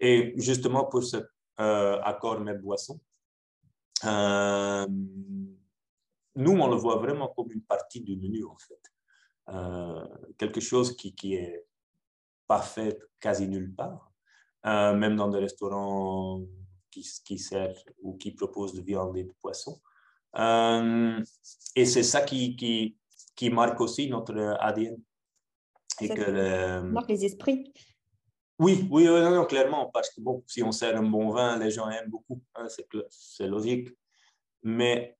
[0.00, 1.18] Et justement, pour ce
[1.60, 3.00] euh, accord mes boissons,
[4.04, 4.86] euh,
[6.34, 8.82] nous, on le voit vraiment comme une partie du menu, en fait.
[10.36, 11.64] quelque chose qui, qui est
[12.46, 14.12] pas fait quasi nulle part,
[14.64, 16.42] même dans des restaurants
[16.90, 19.80] qui, qui servent ou qui proposent de viande et de poisson.
[20.38, 21.22] Euh,
[21.74, 22.96] et c'est ça qui, qui,
[23.34, 24.96] qui, marque aussi notre ADN.
[26.00, 27.72] Et que marque les esprits.
[28.58, 29.06] Oui, oui,
[29.48, 32.66] clairement, parce que bon, si on sert un bon vin, les gens aiment beaucoup, hein,
[33.10, 33.90] c'est logique.
[34.62, 35.16] Mais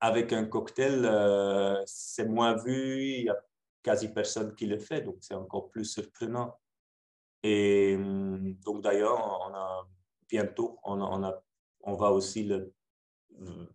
[0.00, 3.36] avec un cocktail, euh, c'est moins vu, il n'y a
[3.82, 6.58] quasi personne qui le fait, donc c'est encore plus surprenant.
[7.42, 9.88] Et hum, donc d'ailleurs, on a
[10.28, 11.42] bientôt, on, on, a,
[11.80, 12.72] on va aussi le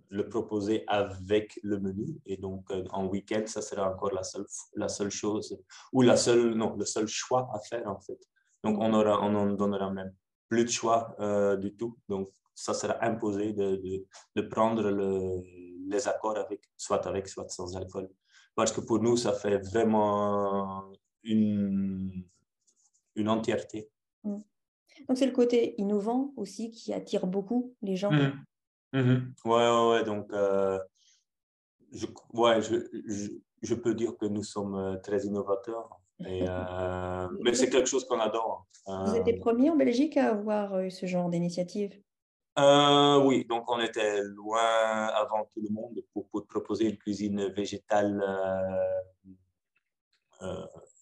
[0.10, 2.20] le proposer avec le menu.
[2.26, 4.46] Et donc, euh, en week-end, ça sera encore la seule,
[4.76, 5.58] la seule chose,
[5.94, 8.20] ou la seule, non, le seul choix à faire, en fait.
[8.64, 10.14] Donc, on aura, on en donnera même
[10.50, 11.98] plus de choix euh, du tout.
[12.10, 13.82] Donc, ça sera imposé de,
[14.36, 15.42] de, prendre le,
[15.88, 18.10] les accords avec, soit avec, soit sans alcool.
[18.56, 20.92] Parce que pour nous, ça fait vraiment
[21.24, 22.26] une,
[23.16, 23.90] une entièreté.
[24.24, 24.38] Mm.
[25.08, 28.12] Donc, c'est le côté innovant aussi qui attire beaucoup les gens.
[28.94, 29.00] Mm.
[29.00, 29.34] Mhm.
[29.46, 30.80] Ouais, ouais, ouais, donc euh,
[31.94, 32.76] je, ouais, je,
[33.08, 33.30] je,
[33.62, 35.90] je, peux dire que nous sommes euh, très innovateurs.
[36.26, 38.68] Et, euh, mais c'est quelque chose qu'on adore.
[38.86, 42.00] Vous êtes les premiers en Belgique à avoir eu ce genre d'initiative?
[42.58, 48.22] Oui, donc on était loin avant tout le monde pour, pour proposer une cuisine végétale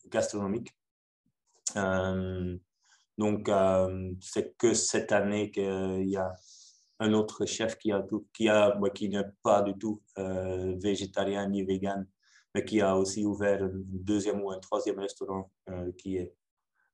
[0.08, 0.74] gastronomique.
[1.76, 3.52] donc,
[4.22, 6.34] c'est que cette année qu'il y a
[7.00, 11.48] un autre chef qui, a tout, qui, a, qui n'est pas du tout euh, végétarien
[11.48, 12.06] ni vegan,
[12.54, 16.36] mais qui a aussi ouvert un deuxième ou un troisième restaurant euh, qui est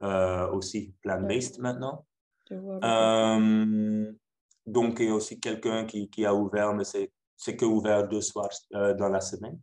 [0.04, 2.06] euh, aussi plant-based maintenant.
[4.68, 8.08] donc, il y a aussi quelqu'un qui, qui, a ouvert, mais c'est, c'est que ouvert
[8.08, 9.60] deux soirs dans la semaine.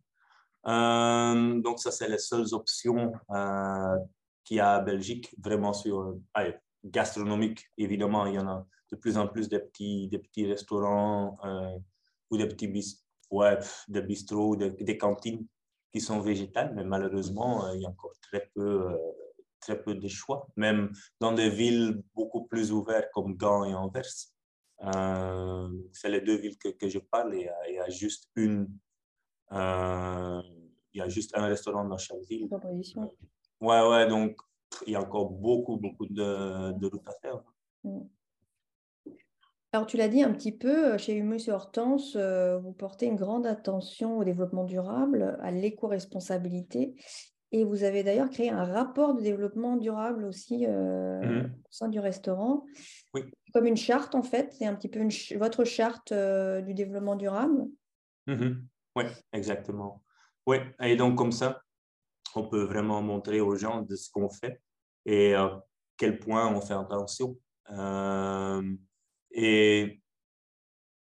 [1.62, 3.12] donc, ça, c'est les seules options
[4.44, 6.18] qu'il y a à Belgique, vraiment sur
[6.85, 7.64] gastronomique.
[7.78, 11.78] Évidemment, il y en a de plus en plus de petits, des petits restaurants euh,
[12.31, 15.46] ou des petits bis ouais, des bistrots, des, des, cantines
[15.92, 18.94] qui sont végétales, mais malheureusement, il y a encore très peu,
[19.61, 24.14] très peu de choix, même dans des villes beaucoup plus ouvertes comme Gand et Anvers.
[25.92, 28.68] c'est les deux villes que, que je parle et il y a juste une
[30.94, 32.48] il y a juste un restaurant dans chaque ville.
[33.61, 34.38] Ouais, ouais, donc
[34.87, 37.42] il y a encore beaucoup, beaucoup de, de routes à faire.
[37.85, 38.00] Mm.
[39.75, 43.17] Alors, tu l'as dit un petit peu, chez Humus et Hortense, euh, vous portez une
[43.17, 46.95] grande attention au développement durable, à l'éco-responsabilité.
[47.53, 51.47] Et vous avez d'ailleurs créé un rapport de développement durable aussi euh, mm-hmm.
[51.47, 52.67] au sein du restaurant.
[53.15, 53.23] Oui.
[53.55, 54.53] Comme une charte, en fait.
[54.53, 57.65] C'est un petit peu une votre charte euh, du développement durable.
[58.27, 58.57] Mm-hmm.
[58.97, 60.03] Oui, exactement.
[60.47, 61.63] Oui, et donc comme ça,
[62.35, 64.61] on peut vraiment montrer aux gens de ce qu'on fait
[65.07, 65.65] et à
[65.97, 67.39] quel point on fait attention.
[69.37, 70.03] Euh, et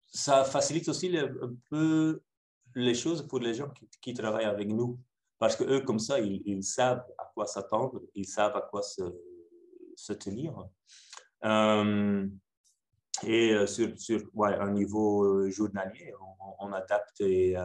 [0.05, 2.21] ça facilite aussi un peu
[2.75, 4.99] les choses pour les gens qui, travaillent avec nous.
[5.37, 10.13] Parce que eux, comme ça, ils, savent à quoi s'attendre, ils savent à quoi se,
[10.13, 10.53] tenir.
[11.45, 12.27] Euh,
[13.23, 13.93] et euh, sur,
[14.43, 16.13] un niveau journalier,
[16.59, 17.55] on, adapte et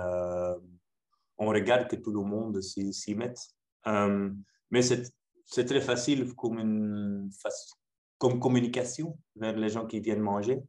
[1.36, 3.40] on regarde que tout le monde s'y mette.
[4.70, 7.30] mais c'est très facile comme, une,
[8.18, 10.60] comme communication vers les gens qui viennent manger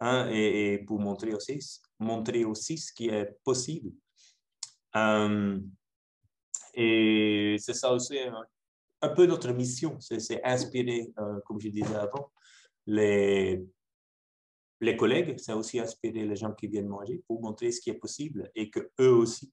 [0.00, 1.58] hein, et, pour montrer aussi,
[1.98, 3.92] montrer aussi ce qui est possible.
[6.74, 8.18] et c'est ça aussi
[9.00, 12.32] un, peu notre mission, c'est inspirer, euh, comme je disais avant,
[12.86, 13.64] les,
[14.80, 17.98] les collègues, c'est aussi inspirer les gens qui viennent manger pour montrer ce qui est
[17.98, 19.52] possible et que eux aussi,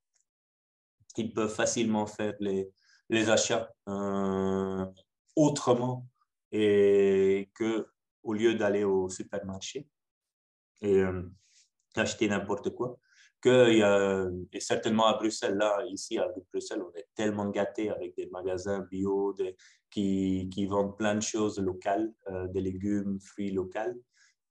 [1.17, 2.69] ils peuvent facilement faire les,
[3.09, 4.85] les achats euh,
[5.35, 6.07] autrement
[6.57, 7.87] et que
[8.23, 9.87] au lieu d'aller au supermarché
[10.81, 11.23] et euh,
[11.95, 12.97] acheter n'importe quoi,
[13.41, 17.89] que y a, et certainement à Bruxelles, là, ici à Bruxelles, on est tellement gâtés
[17.89, 19.35] avec des magasins bio
[19.89, 24.01] qui, qui, vendent plein de choses locales, euh, des légumes, fruits locaux,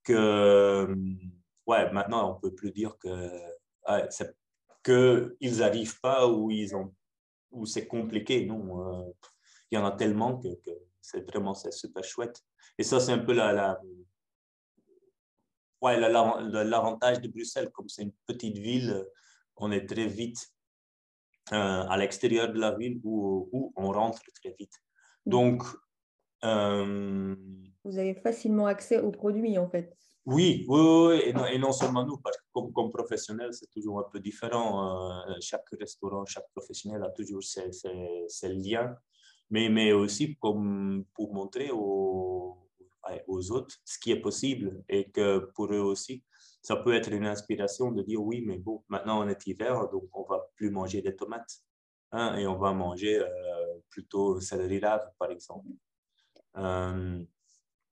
[0.03, 0.87] que
[1.65, 3.09] ouais, maintenant on peut plus dire que
[3.89, 4.07] ouais,
[4.83, 6.51] qu'ils n'arrivent pas ou
[7.51, 8.45] ou c'est compliqué.
[8.45, 9.11] Non, euh,
[9.71, 10.47] il y en a tellement que,
[11.05, 12.41] c'est vraiment c'est super chouette.
[12.77, 13.79] Et ça, c'est un peu la, la
[15.81, 19.05] ouais, l'avantage de Bruxelles, comme c'est une petite ville,
[19.57, 20.47] on est très vite
[21.53, 24.73] euh, à l'extérieur de la ville où, où, on rentre très vite.
[25.25, 25.63] Donc,
[26.43, 27.35] euh,
[27.83, 29.95] vous avez facilement accès aux produits en fait.
[30.25, 34.19] Oui, oui, Et, non, seulement nous, parce que comme, comme professionnel, c'est toujours un peu
[34.19, 35.19] différent.
[35.29, 38.97] Euh, chaque restaurant, chaque professionnel a toujours ses, ses, liens,
[39.49, 42.57] mais, mais aussi comme pour montrer aux,
[43.27, 46.23] aux autres ce qui est possible et que pour eux aussi,
[46.61, 50.05] ça peut être une inspiration de dire oui, mais bon, maintenant on est hiver, donc
[50.13, 51.61] on va plus manger des tomates
[52.11, 53.27] hein, et on va manger euh,
[53.89, 55.67] plutôt céleri rave, par exemple.
[56.57, 57.23] Euh,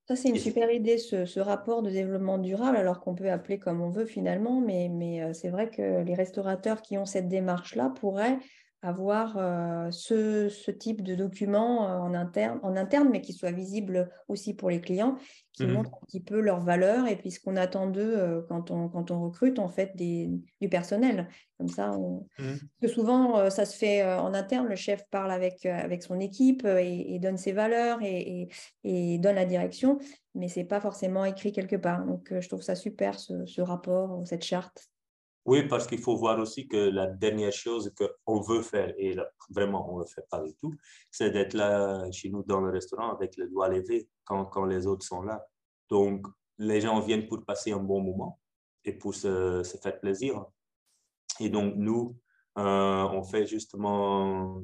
[0.06, 3.80] ça, c'est une super idée, ce, rapport de développement durable, alors qu'on peut appeler comme
[3.80, 7.90] on veut finalement, mais, mais euh, c'est vrai que les restaurateurs qui ont cette démarche-là
[7.90, 8.38] pourraient
[8.84, 13.50] avoir euh, ce, ce, type de document euh, en, interne, en interne, mais qui soit
[13.50, 15.16] visible aussi pour les clients,
[15.54, 18.42] qui mmh montre un petit peu leur valeur et puis ce qu'on attend d'eux euh,
[18.46, 21.28] quand, on, quand on recrute en fait des, du personnel.
[21.56, 22.26] Comme ça, on...
[22.38, 22.54] Mmh.
[22.82, 27.18] que souvent ça se fait en interne, le chef parle avec, avec son équipe et,
[27.20, 28.48] donne ses valeurs et,
[28.82, 29.98] et, donne la direction,
[30.34, 32.04] mais c'est pas forcément écrit quelque part.
[32.04, 34.90] Donc je trouve ça super ce, ce rapport, cette charte.
[35.46, 37.92] Oui, parce qu'il faut voir aussi que la dernière chose
[38.24, 39.14] qu'on veut faire, et
[39.50, 40.72] vraiment on ne le fait pas du tout,
[41.10, 44.86] c'est d'être là chez nous dans le restaurant avec le doigt levé quand, quand, les
[44.86, 45.46] autres sont là.
[45.90, 46.26] Donc,
[46.56, 48.40] les gens viennent pour passer un bon moment
[48.84, 50.46] et pour se, faire plaisir.
[51.40, 52.16] Et donc, nous,
[52.56, 54.62] euh, on fait justement,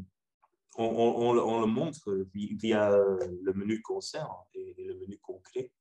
[0.79, 5.73] on, le montre via le menu concert et le menu concret.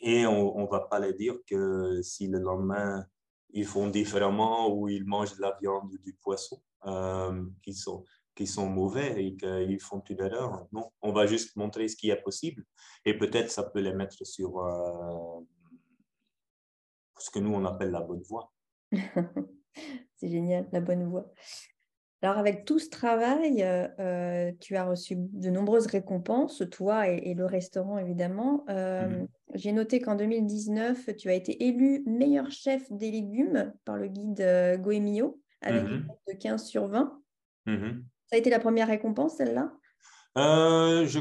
[0.00, 3.04] Et on ne va pas leur dire que si le lendemain,
[3.52, 8.04] ils font différemment ou ils mangent de la viande ou du poisson, euh, qui, sont,
[8.34, 10.66] qui sont mauvais et qu'ils font une erreur.
[10.72, 12.64] Non, on va juste montrer ce qui est possible
[13.04, 15.40] et peut-être ça peut les mettre sur euh,
[17.18, 18.52] ce que nous, on appelle la bonne voie.
[20.16, 21.32] C'est génial, la bonne voie.
[22.22, 27.32] Alors avec tout ce travail, euh, euh, tu as reçu de nombreuses récompenses, toi et,
[27.34, 28.64] le restaurant évidemment.
[28.68, 33.96] Euh, mmh j'ai noté qu'en 2019, tu as été élu meilleur chef des légumes par
[33.96, 37.20] le guide Goemio avec mmh une note de 15 sur 20.
[37.66, 39.72] Mmh Ça a été la première récompense, celle-là?
[40.36, 41.18] Je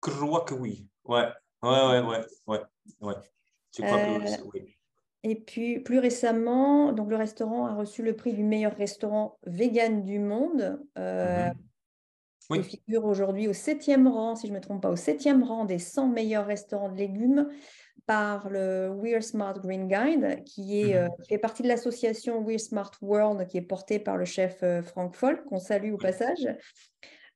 [0.00, 0.88] crois que oui.
[1.04, 1.28] Ouais,
[1.62, 2.00] ouais, ouais,
[2.46, 2.60] ouais.
[3.02, 3.14] ouais,
[3.76, 4.74] Je crois que oui.
[5.26, 10.04] Et puis, plus récemment, donc le restaurant a reçu le prix du meilleur restaurant vegan
[10.04, 10.78] du monde.
[10.98, 11.48] Euh,
[12.50, 12.56] mhm.
[12.56, 15.64] Il figure aujourd'hui au septième rang, si je ne me trompe pas, au septième rang
[15.64, 17.48] des 100 meilleurs restaurants de légumes
[18.04, 21.06] par le We're Smart Green Guide, qui, est, mhm.
[21.06, 24.82] euh, fait partie de l'association We're Smart World, qui est portée par le chef euh,
[24.82, 26.46] Frank Folk, qu'on salue au passage.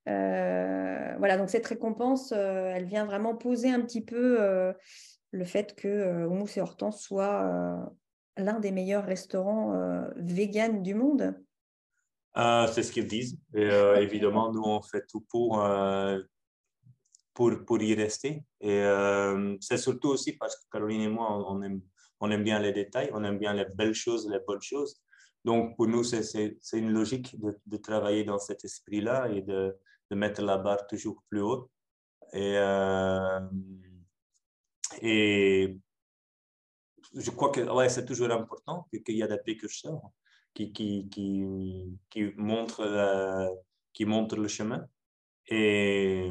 [0.04, 4.74] voilà, donc cette récompense, elle vient vraiment poser un petit peu
[5.30, 7.86] le fait que euh, et Hortense soit euh,
[8.36, 11.34] l'un des meilleurs restaurants euh, véganes du monde
[12.34, 13.38] C'est ce qu'ils disent.
[13.54, 15.62] Et évidemment, nous, on fait tout pour,
[17.34, 18.44] pour, pour y rester.
[18.60, 18.82] Et
[19.60, 21.80] c'est surtout aussi parce que Caroline et moi, on aime,
[22.20, 25.00] on aime bien les détails, on aime bien les belles choses, les bonnes choses.
[25.44, 29.76] Donc, pour nous, c'est une logique de, de, travailler dans cet esprit-là et de,
[30.10, 31.70] de, mettre la barre toujours plus haut.
[32.32, 32.58] Et
[35.02, 35.76] et
[37.14, 40.00] je crois que ouais, c'est toujours important qu'il y a des précurseurs
[40.54, 43.48] qui, qui, qui, qui, montrent, le,
[43.92, 44.86] qui montrent le chemin.
[45.46, 46.30] Et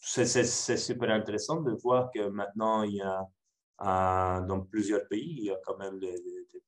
[0.00, 3.26] c'est super intéressant de voir que maintenant, il y a
[3.78, 6.14] dans plusieurs pays, il y a quand même des,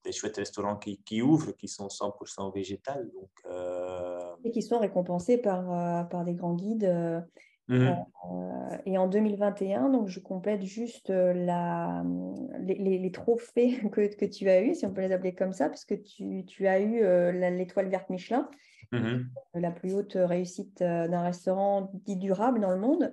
[0.05, 3.11] des, chouettes restaurants qui, qui, ouvrent, qui sont 100% végétales.
[3.13, 7.21] Donc, euh, Et qui sont récompensés par, euh, par des grands guides euh,
[7.69, 7.89] Mmh.
[7.89, 12.05] Euh, et en 2021, donc je complète juste euh, la,
[12.61, 15.85] les, trophées que, que, tu as eus, si on peut les appeler comme ça, parce
[15.85, 18.49] que tu, tu as eu euh, l'étoile verte Michelin,
[18.93, 19.23] mmh
[19.55, 23.13] la plus haute réussite d'un restaurant dit durable dans le monde.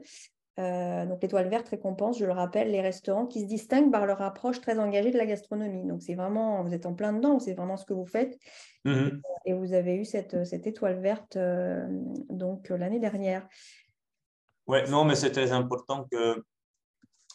[0.58, 4.60] donc l'étoile verte récompense, je le rappelle, les restaurants qui se distinguent par leur approche
[4.60, 5.88] très engagée de la gastronomie.
[5.88, 8.38] Donc c'est vraiment, vous êtes en plein dedans, c'est vraiment ce que vous faites.
[8.84, 11.38] Mmh et vous avez eu cette, cette étoile verte
[12.30, 13.46] donc l'année dernière.
[14.68, 16.42] Oui, non, mais c'est très important que,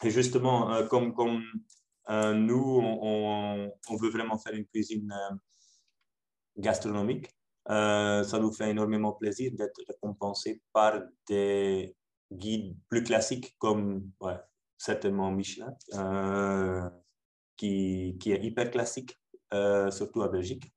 [0.02, 1.42] et justement, euh, comme, comme
[2.10, 5.34] euh, nous, on, on, veut vraiment faire une cuisine euh,
[6.56, 7.28] gastronomique,
[7.66, 11.94] ça nous fait énormément plaisir d'être récompensé par des
[12.32, 14.38] guides plus classiques comme ouais,
[14.78, 15.74] certainement Michelin,
[17.56, 19.14] qui, qui, est hyper classique,
[19.90, 20.72] surtout à Belgique,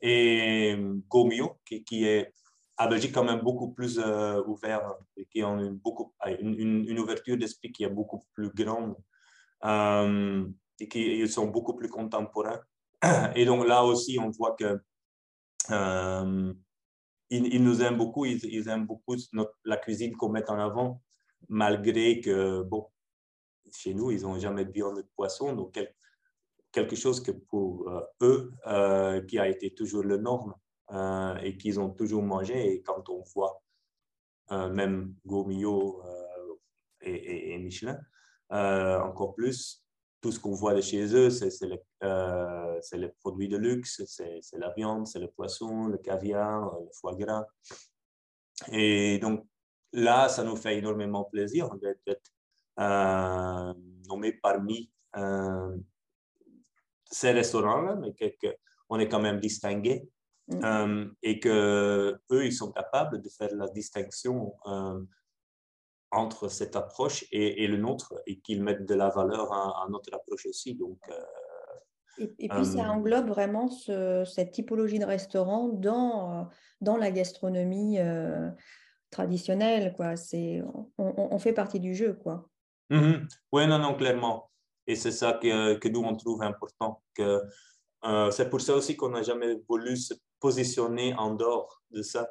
[0.00, 0.74] et
[1.08, 2.32] Gomio, qui, qui est
[2.76, 6.98] à Belgique quand même beaucoup plus euh, ouvert et qui ont une, beaucoup, une, une
[6.98, 8.96] ouverture d'esprit qui est beaucoup plus grande
[9.64, 10.46] euh,
[10.80, 12.60] et qui ils sont beaucoup plus contemporains.
[13.34, 14.80] Et donc là aussi, on voit que
[15.70, 16.54] euh,
[17.30, 21.02] ils, nous aiment beaucoup, ils, ils aiment beaucoup notre, la cuisine qu'on met en avant,
[21.48, 22.88] malgré que, bon,
[23.72, 25.78] chez nous, ils n'ont jamais de viande de poisson, donc
[26.72, 28.52] quelque chose que pour eux,
[29.28, 30.54] qui a été toujours le norme.
[30.92, 32.74] Euh, et qu'ils ont toujours mangé.
[32.74, 33.62] Et quand on voit
[34.50, 36.54] euh, même Gomio euh,
[37.00, 37.98] et, Michelin,
[38.50, 39.82] encore plus,
[40.20, 45.06] tout ce qu'on voit de chez eux, c'est les, produits de luxe, c'est la viande,
[45.06, 47.46] c'est le poisson, le caviar, le foie gras.
[48.70, 49.46] Et donc
[49.92, 52.30] là, ça nous fait énormément plaisir d'être
[54.06, 54.92] nommé parmi
[57.10, 58.14] ces restaurants-là, mais
[58.90, 60.06] on est quand même distingué
[60.48, 60.64] Mm.
[60.64, 65.00] Euh, et que eux, ils sont capables de faire la distinction euh,
[66.10, 70.46] entre cette approche et, le nôtre et qu'ils mettent de la valeur à, notre approche
[70.46, 70.74] aussi.
[70.74, 76.50] Donc, euh, et, puis, ça englobe vraiment cette typologie de restaurant dans,
[76.82, 77.98] dans la gastronomie
[79.10, 79.94] traditionnelle.
[79.94, 80.14] Quoi.
[80.34, 82.12] On, on, fait partie du jeu.
[82.12, 82.46] Quoi.
[82.90, 83.28] Mm-hmm.
[83.52, 84.50] Oui, non, non, clairement.
[84.86, 87.02] Et c'est ça que, que, nous, on trouve important.
[87.14, 87.40] Que,
[88.30, 92.22] c'est pour ça aussi qu'on n'a jamais voulu se positionner en dehors de ça.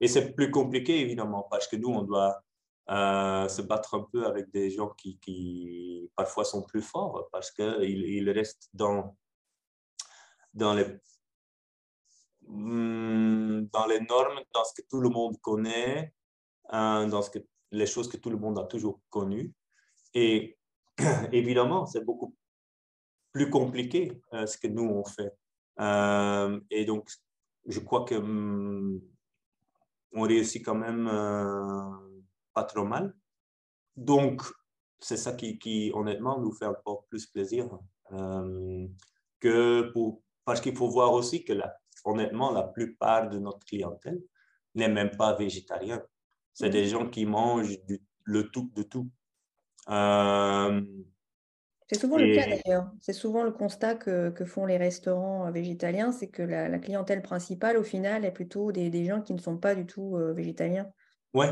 [0.00, 2.42] Et c'est plus compliqué, évidemment, parce que nous, on doit
[2.90, 7.52] euh, se battre un peu avec des gens qui, qui parfois sont plus forts, parce
[7.52, 9.16] qu'ils ils restent dans,
[10.52, 10.86] dans, les,
[12.48, 16.12] hmm, dans les normes, dans ce que tout le monde connaît,
[16.70, 17.38] hein, dans ce que,
[17.70, 19.52] les choses que tout le monde a toujours connues.
[20.14, 20.58] Et
[21.32, 22.34] évidemment, c'est beaucoup
[23.32, 25.32] plus compliqué euh, ce que nous, on fait.
[25.78, 27.08] Euh, et donc,
[27.66, 29.00] je crois que hum,
[30.12, 31.90] on réussit quand même euh,
[32.54, 33.14] pas trop mal.
[33.96, 34.42] Donc,
[34.98, 37.68] c'est ça qui, qui, honnêtement, nous fait encore plus plaisir.
[38.12, 38.86] Euh,
[39.38, 44.20] que pour, parce qu'il faut voir aussi que, la, honnêtement, la plupart de notre clientèle
[44.74, 46.02] n'est même pas végétarien.
[46.52, 47.78] C'est des gens qui mangent
[48.24, 49.10] le tout de tout.
[49.88, 50.82] Euh,
[51.90, 52.88] c'est souvent le cas d'ailleurs.
[53.00, 57.76] C'est souvent le constat que, font les restaurants euh, végétaliens, c'est que la, clientèle principale,
[57.76, 60.88] au final, est plutôt des, gens qui ne sont pas du tout euh, végétaliens.
[61.34, 61.46] Oui,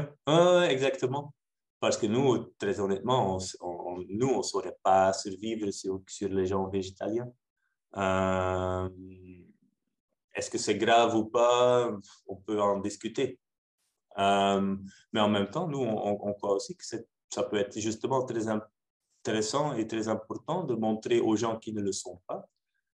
[0.69, 1.35] exactement.
[1.81, 6.47] Parce que nous, très honnêtement, on, nous, on ne saurait pas survivre sur, sur, les
[6.47, 7.33] gens végétaliens.
[10.35, 11.91] Est-ce que c'est grave ou pas?
[12.29, 13.41] On peut en discuter.
[14.17, 18.47] mais en même temps, nous, on, on croit aussi que ça peut être justement très
[19.29, 22.49] intéressant et très important de montrer aux gens qui ne le sont pas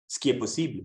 [0.07, 0.85] ce qui est possible.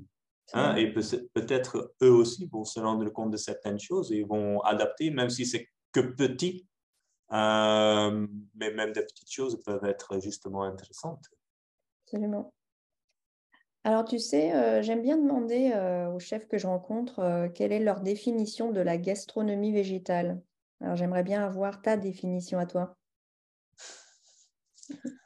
[0.53, 5.09] Hein, et peut-être eux aussi vont se rendre compte de certaines choses et vont adapter,
[5.09, 6.67] même si c'est que petit.
[7.31, 11.25] Euh, mais même des petites choses peuvent être justement intéressantes.
[12.05, 12.53] Absolument.
[13.83, 17.79] Alors, tu sais, euh, j'aime bien demander euh, aux chefs que je rencontre quelle est
[17.79, 20.41] leur définition de la gastronomie végétale.
[20.81, 22.95] Alors, j'aimerais bien avoir ta définition à toi.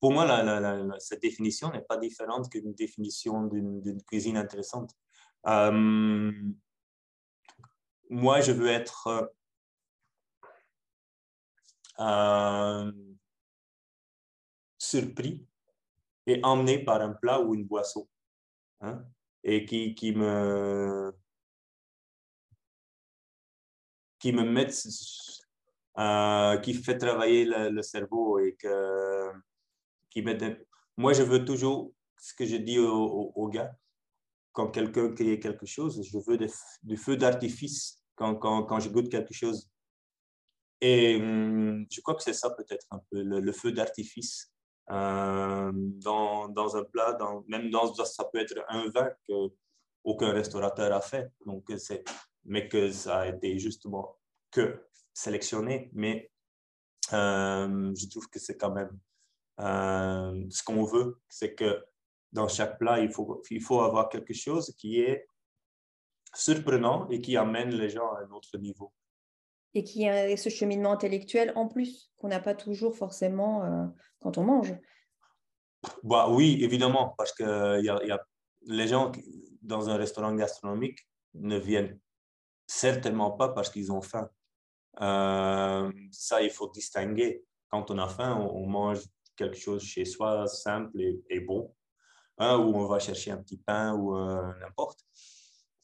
[0.00, 4.94] pour moi, cette définition n'est pas différente qu'une définition d'une cuisine intéressante.
[5.46, 6.32] Euh,
[8.08, 9.30] moi, je veux être
[11.98, 12.92] euh,
[14.78, 15.46] surpris
[16.26, 18.08] et emmené par un plat ou une boisson.
[18.80, 19.04] Hein,
[19.44, 21.12] et qui, me
[24.18, 24.68] qui me met,
[25.98, 29.32] euh, qui fait travailler le cerveau et que
[30.10, 30.24] qui
[30.96, 33.72] Moi, je veux toujours, ce que je dis aux, gars,
[34.52, 36.38] quand quelqu'un crée quelque chose, je veux
[36.82, 39.70] du feu d'artifice quand, quand, quand, je goûte quelque chose.
[40.80, 44.52] Et hum, je crois que c'est ça peut-être un peu, le, feu d'artifice
[44.90, 47.16] euh, dans, un plat,
[47.46, 51.70] même dans, ça peut être un vin qu'aucun restaurateur a fait, donc
[52.44, 54.16] mais que ça a été justement
[54.50, 55.90] que sélectionné.
[55.92, 56.30] Mais
[57.12, 58.98] euh, je trouve que c'est quand même
[59.60, 61.84] euh, ce qu'on veut, c'est que
[62.32, 65.26] dans chaque plat, il faut, il faut avoir quelque chose qui est
[66.34, 68.92] surprenant et qui amène les gens à un autre niveau.
[69.74, 73.86] Et qui a ce cheminement intellectuel en plus, qu'on n'a pas toujours forcément euh,
[74.20, 74.74] quand on mange.
[76.02, 78.20] Bah, oui, évidemment, parce que y a, y a,
[78.66, 79.12] les gens
[79.62, 80.98] dans un restaurant gastronomique
[81.34, 81.98] ne viennent
[82.66, 84.28] certainement pas parce qu'ils ont faim.
[85.00, 87.44] Euh, ça, il faut distinguer.
[87.70, 89.00] Quand on a faim, on mange
[89.36, 91.74] quelque chose chez soi simple et, bon,
[92.38, 95.00] hein, où on va chercher un petit pain ou euh, n'importe.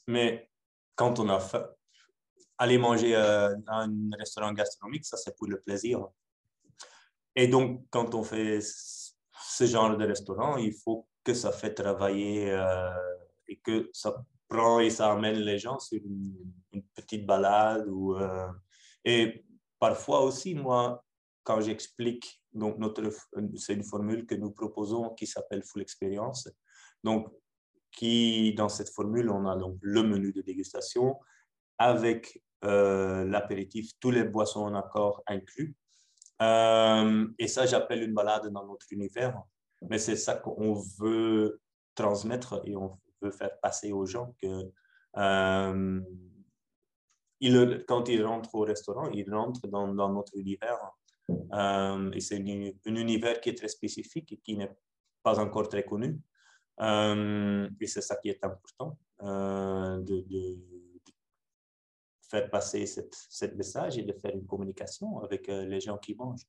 [0.07, 0.51] Mais
[0.95, 1.66] quand on a faim,
[2.59, 6.07] aller manger euh, dans un restaurant gastronomique, ça c'est pour le plaisir.
[7.35, 12.51] Et donc, quand on fait ce genre de restaurant, il faut que ça fait travailler
[12.51, 12.91] euh,
[13.49, 16.47] et que ça prend et ça amène les gens sur une,
[16.95, 17.87] petite balade.
[17.89, 18.17] Ou,
[19.05, 19.45] et
[19.79, 21.03] parfois aussi, moi,
[21.43, 22.43] quand j'explique
[23.57, 26.49] c'est une formule que nous proposons qui s'appelle Full Experience.
[27.03, 27.29] Donc,
[27.91, 31.17] qui, dans cette formule, on a donc le menu de dégustation
[31.79, 35.77] avec euh, l'apéritif, tous les boissons en accord inclus.
[36.43, 39.41] Euh, et ça, j'appelle une balade dans notre univers.
[39.89, 41.61] Mais c'est ça qu'on veut
[41.95, 44.70] transmettre et on veut faire passer aux gens que
[45.18, 46.01] euh,
[47.87, 50.79] quand ils rentrent au restaurant, ils rentrent dans, notre univers
[51.29, 54.74] et c'est un univers qui est très spécifique et qui n'est
[55.22, 56.18] pas encore très connu.
[56.81, 58.97] Et c'est ça qui est important,
[62.29, 66.47] faire passer cette, message et de faire une communication avec les gens qui mangent.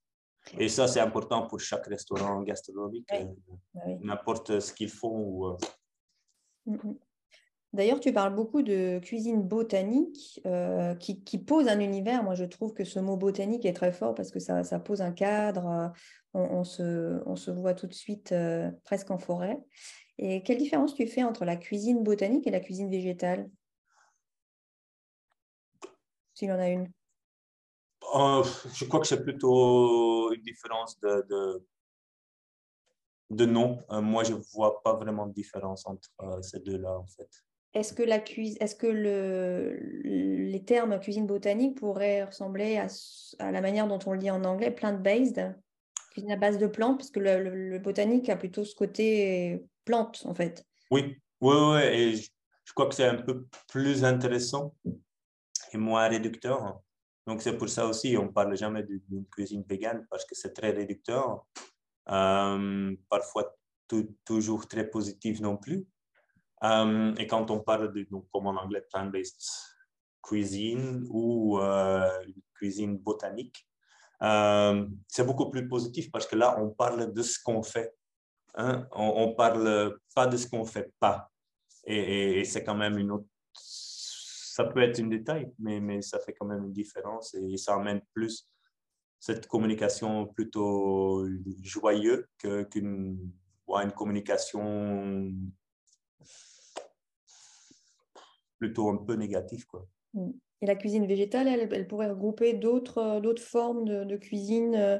[0.58, 3.12] Et ça, c'est important pour chaque restaurant gastronomique,
[4.02, 5.20] n'importe ce qu'ils font.
[5.20, 5.58] Ou,
[6.66, 6.98] mm, mm.
[7.74, 12.24] D'ailleurs, tu parles beaucoup de cuisine botanique euh, qui, pose un univers.
[12.24, 15.12] Moi, je trouve que ce mot botanique est très fort parce que ça, pose un
[15.12, 15.94] cadre.
[16.36, 19.60] Euh, on, se, voit tout de suite euh, presque en forêt.
[20.18, 23.50] Et quelle différence tu fais entre la cuisine botanique et la cuisine végétale?
[26.38, 26.88] S'il y en a une.
[28.04, 31.66] je crois que c'est plutôt une différence de, de,
[33.32, 33.80] de nom.
[33.90, 36.12] moi, je ne vois pas vraiment de différence entre
[36.44, 37.28] ces deux-là, en fait.
[37.74, 42.86] Est-ce que, la cuisine, est-ce que le, les termes cuisine botanique pourraient ressembler à,
[43.40, 45.60] à, la manière dont on le dit en anglais, plant-based,
[46.12, 50.36] cuisine à base de plantes, parce que le, botanique a plutôt ce côté plante, en
[50.36, 50.64] fait.
[50.92, 54.76] Oui, oui, oui, et je, crois que c'est un peu plus intéressant
[55.72, 56.82] et moins réducteur.
[57.26, 60.54] Donc, c'est pour ça aussi, on ne parle jamais d'une cuisine végane, parce que c'est
[60.54, 61.46] très réducteur,
[62.10, 63.56] euh, parfois
[64.26, 65.86] toujours très positif non plus.
[66.64, 69.42] Euh, et quand on parle de, donc, comme en anglais, plant-based
[70.22, 72.10] cuisine ou euh,
[72.56, 73.68] cuisine botanique,
[74.20, 77.94] c'est beaucoup plus positif parce que là, on parle de ce qu'on fait.
[78.56, 78.88] Hein?
[78.94, 81.30] On ne parle pas de ce qu'on ne fait pas.
[81.88, 83.28] Et, c'est quand même une autre,
[84.58, 87.76] ça peut être un détail, mais, mais ça fait quand même une différence et ça
[87.76, 88.50] amène plus
[89.20, 91.28] cette communication plutôt
[91.62, 93.32] joyeuse qu'une
[93.68, 95.32] une communication
[98.58, 99.68] plutôt un peu négative.
[99.68, 99.88] Quoi.
[100.16, 100.32] Mm.
[100.62, 104.98] Et la cuisine végétale, elle, elle pourrait regrouper d'autres, d'autres formes de, de, cuisine euh,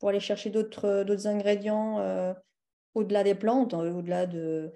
[0.00, 2.34] pour aller chercher d'autres, d'autres ingrédients euh,
[2.96, 4.74] au-delà des plantes, hein, au-delà de...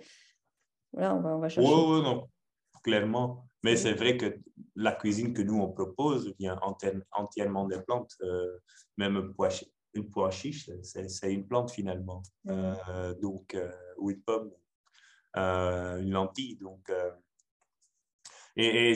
[0.93, 1.68] Voilà, on va, on va chercher.
[1.68, 2.28] Oui, oui, non,
[2.85, 3.49] clairement.
[3.62, 4.38] Mais c'est vrai que
[4.74, 6.58] la cuisine que nous, on propose vient
[7.12, 8.16] entièrement des plantes.
[8.22, 8.58] Euh,
[8.96, 9.34] même
[9.94, 12.22] une pois chiche, c'est une plante finalement.
[12.48, 14.50] Euh, donc, euh, ou une pomme,
[15.34, 16.56] une lentille.
[16.56, 16.90] Donc,
[18.56, 18.94] et,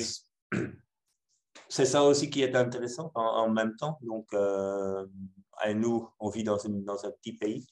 [1.69, 3.99] c'est ça aussi qui est intéressant en, même temps.
[4.03, 4.33] Donc,
[5.75, 7.67] nous, on vit dans, dans un petit pays.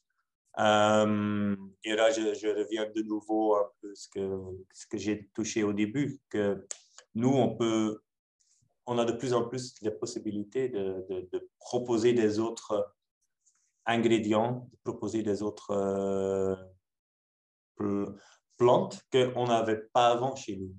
[0.58, 4.38] et là, je, je, reviens de nouveau peu ce que,
[4.72, 6.66] ce que j'ai touché au début, que
[7.14, 8.02] nous, on peut,
[8.86, 12.94] on a de plus en plus les possibilités de, proposer des autres
[13.86, 16.56] ingrédients, de proposer des autres euh,
[18.58, 20.74] plantes qu'on n'avait pas avant chez nous,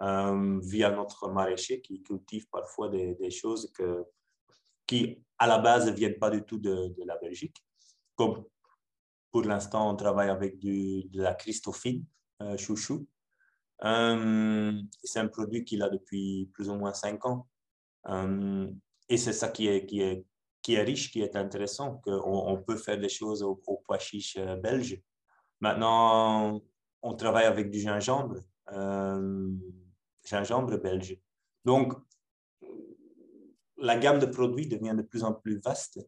[0.00, 3.72] euh, via notre maraîcher qui cultive parfois des, choses
[4.86, 7.56] qui, à la base, ne viennent pas du tout de, la Belgique.
[8.14, 8.44] Comme
[9.30, 12.04] pour l'instant, on travaille avec de la Christophine,
[12.42, 13.17] euh, chouchou, euh,
[13.80, 17.46] c'est un produit qu'il a depuis plus ou moins cinq ans.
[18.08, 18.70] Euh,
[19.08, 20.24] et c'est ça qui est, qui, est,
[20.62, 23.54] qui est riche, qui est intéressant, qu'on on peut faire des choses au,
[23.84, 25.00] pois chiche euh, belge.
[25.60, 26.60] Maintenant,
[27.02, 28.36] on travaille avec du gingembre,
[30.24, 31.16] gingembre belge.
[31.64, 31.94] Donc,
[33.76, 35.98] la gamme de produits devient de plus en plus vaste.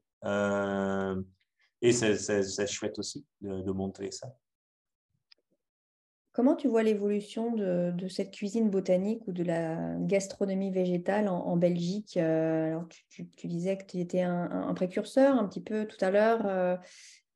[1.83, 4.33] et c'est chouette aussi de montrer ça.
[6.41, 12.17] Comment tu vois l'évolution de, cette cuisine botanique ou de la gastronomie végétale en, Belgique
[12.17, 16.41] euh, Alors, tu, disais que tu étais un, précurseur un petit peu tout à l'heure
[16.47, 16.79] euh,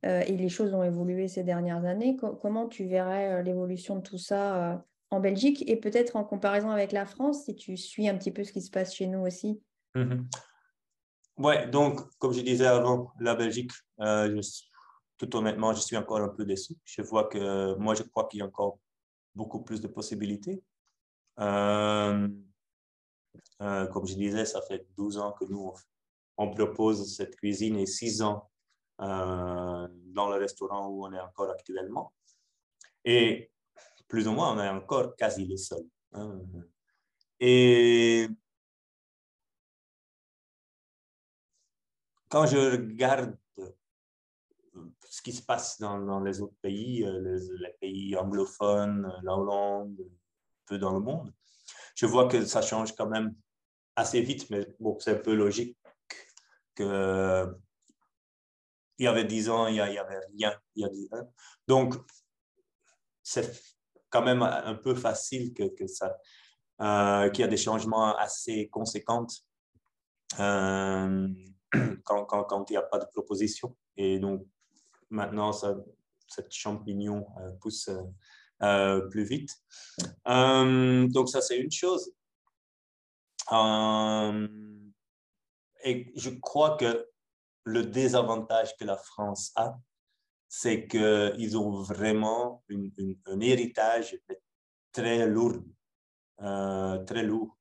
[0.07, 2.17] euh, et les choses ont évolué ces dernières années.
[2.17, 7.05] comment tu verrais l'évolution de tout ça en Belgique et peut-être en comparaison avec la
[7.05, 9.61] France, si tu suis un petit peu ce qui se passe chez nous aussi?
[9.95, 10.23] Mmh
[11.37, 16.47] Ouais, donc, comme je disais avant, la Belgique, tout honnêtement, je suis encore un peu
[16.47, 16.75] déçu.
[16.85, 18.79] Je vois que moi, je crois qu'il y a encore
[19.35, 20.63] beaucoup plus de possibilités.
[21.41, 22.29] Euh,
[23.63, 25.73] euh, comme je disais, ça fait 12 ans que nous,
[26.37, 28.51] on propose cette cuisine et 6 ans
[29.01, 32.13] euh, dans le restaurant où on est encore actuellement.
[33.05, 33.51] Et
[34.09, 35.87] plus ou moins, on est encore quasi les seuls.
[36.13, 36.41] Hein.
[37.41, 38.29] Et
[42.29, 43.37] quand je regarde
[45.15, 49.97] ce qui se passe dans, les autres pays, euh, les, pays anglophones, euh, la Hollande,
[50.01, 51.33] un peu dans le monde.
[51.95, 53.33] Je vois que ça change quand même
[53.95, 55.79] assez vite, mais bon, c'est un peu logique
[56.75, 57.47] que
[58.99, 61.33] il y avait dix ans, il n'y avait rien il y a 10 ans.
[61.69, 61.95] Donc,
[63.23, 63.53] c'est
[64.11, 66.19] quand même un peu facile que, ça,
[66.81, 69.27] euh, qu'il y a des changements assez conséquents
[70.37, 73.77] quand, quand, il n'y a pas de proposition.
[73.97, 74.45] Et donc,
[75.15, 78.03] Maintenant, cette champignon euh, pousse euh,
[78.63, 79.57] euh, plus vite.
[80.27, 82.13] donc, ça, c'est une chose.
[85.85, 87.09] et je crois que
[87.63, 89.79] le désavantage que la France a,
[90.49, 92.65] c'est qu'ils ont vraiment
[93.27, 94.19] un héritage
[94.93, 95.63] très lourd,
[96.39, 97.57] très lourd.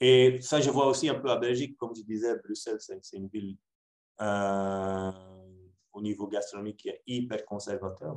[0.00, 3.28] Et ça, je vois aussi un peu à Belgique, comme je disais, Bruxelles, c'est une
[3.28, 3.56] ville
[5.92, 8.16] au niveau gastronomique qui est hyper conservateur.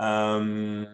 [0.00, 0.84] Euh,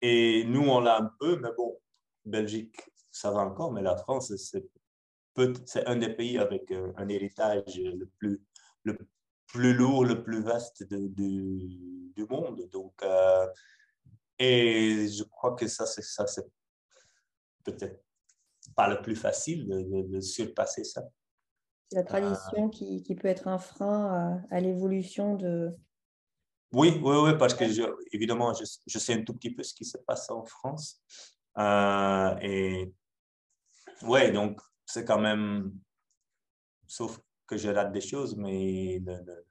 [0.00, 1.78] et nous, on l'a un peu, mais bon,
[2.24, 2.76] Belgique,
[3.10, 8.06] ça va encore, mais la France, c'est un des pays avec euh, un héritage le
[8.18, 8.42] plus,
[8.84, 8.98] le
[9.46, 12.68] plus lourd, le plus vaste du monde.
[12.72, 13.46] Donc, euh,
[14.38, 16.46] et je crois que ça, c'est
[17.64, 18.02] peut-être
[18.74, 21.02] pas le plus facile de surpasser ça
[21.94, 25.70] la tradition qui, qui, peut être un frein à, l'évolution de...
[26.72, 27.64] Oui, oui, oui, parce que
[28.14, 31.02] évidemment, je, je, sais un tout petit peu ce qui se passe en France.
[31.58, 32.92] Euh, et
[34.02, 35.72] ouais, donc c'est quand même,
[36.86, 39.44] sauf que je rate des choses, mais le,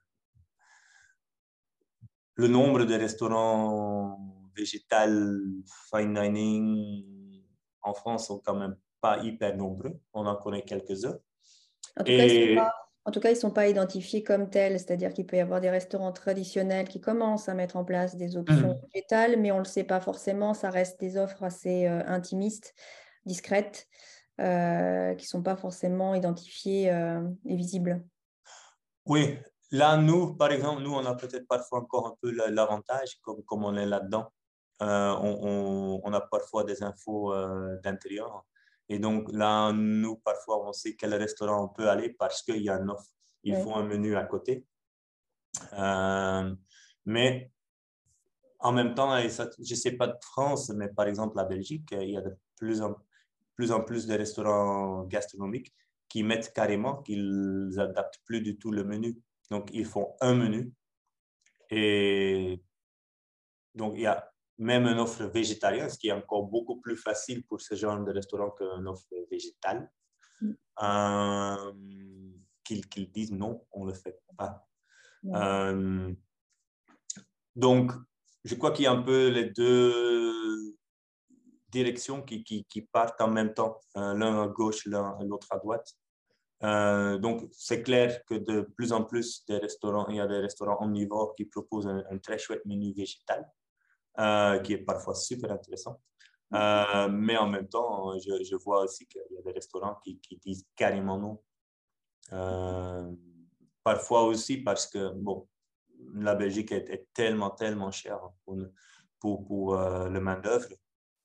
[2.34, 5.40] le, nombre de restaurants végétals,
[5.90, 7.44] fine dining
[7.82, 10.00] en France sont quand même pas hyper nombreux.
[10.12, 11.18] On en connaît quelques-uns.
[11.98, 12.58] En tout, cas, ils
[13.04, 15.60] en tout cas, ils ne sont pas identifiés comme tels, c'est-à-dire qu'il peut y avoir
[15.60, 18.80] des restaurants traditionnels qui commencent à mettre en place des options mmh.
[18.94, 22.74] végétales, mais on ne le sait pas forcément, ça reste des offres assez euh, intimistes,
[23.26, 23.88] discrètes.
[24.38, 26.88] qui ne sont pas forcément identifiés
[27.46, 28.04] et visibles.
[29.06, 29.38] Oui,
[29.70, 33.64] là, nous, par exemple, nous, on a peut-être parfois encore un peu l'avantage, comme, comme
[33.64, 34.32] on est là-dedans.
[34.80, 37.32] On, on, a parfois des infos
[37.84, 38.44] d'intérieur.
[38.92, 42.68] Et donc là, nous, parfois, on sait quel restaurant on peut aller parce qu'il y
[42.68, 43.10] a une offre.
[43.42, 44.66] Il faut un menu à côté.
[47.06, 47.50] mais
[48.58, 52.10] en même temps, je ne sais pas de France, mais par exemple, la Belgique, il
[52.10, 52.94] y a de plus en
[53.56, 55.72] plus, en plus de restaurants gastronomiques
[56.10, 59.18] qui mettent carrément qu'ils adaptent plus du tout le menu.
[59.50, 60.70] Donc, ils font un menu.
[61.70, 62.62] Et
[63.74, 64.31] donc, il y a
[64.62, 68.12] même une offre végétarienne, ce qui est encore beaucoup plus facile pour ce genre de
[68.12, 69.90] restaurant qu'une offre végétale.
[70.40, 70.52] Mm.
[70.82, 71.72] Euh,
[72.64, 74.66] qu'ils disent non, on ne le fait pas.
[75.26, 76.12] Euh,
[77.54, 77.92] donc,
[78.44, 80.76] je crois qu'il y a un peu les deux
[81.68, 85.94] directions qui, qui, qui partent en même temps, euh, l'un à gauche, l'autre à droite.
[86.64, 90.38] Euh, donc, c'est clair que de plus en plus des restaurants, il y a des
[90.38, 93.50] restaurants omnivores qui proposent un, très chouette menu végétal,
[94.18, 96.00] euh, qui est parfois super intéressant.
[96.50, 100.36] mais en même temps, je, je vois aussi qu'il y a des restaurants qui, qui
[100.36, 101.42] disent carrément non.
[103.82, 105.48] parfois aussi parce que, bon,
[106.14, 108.58] la Belgique est, tellement, tellement chère pour,
[109.20, 110.68] pour, pour euh, le main-d'œuvre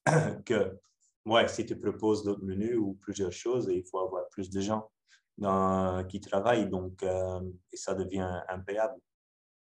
[0.46, 0.80] que,
[1.26, 4.90] ouais, si tu proposes d'autres menus ou plusieurs choses, il faut avoir plus de gens
[5.38, 9.00] dans, qui travaillent, donc, euh, et ça devient impayable.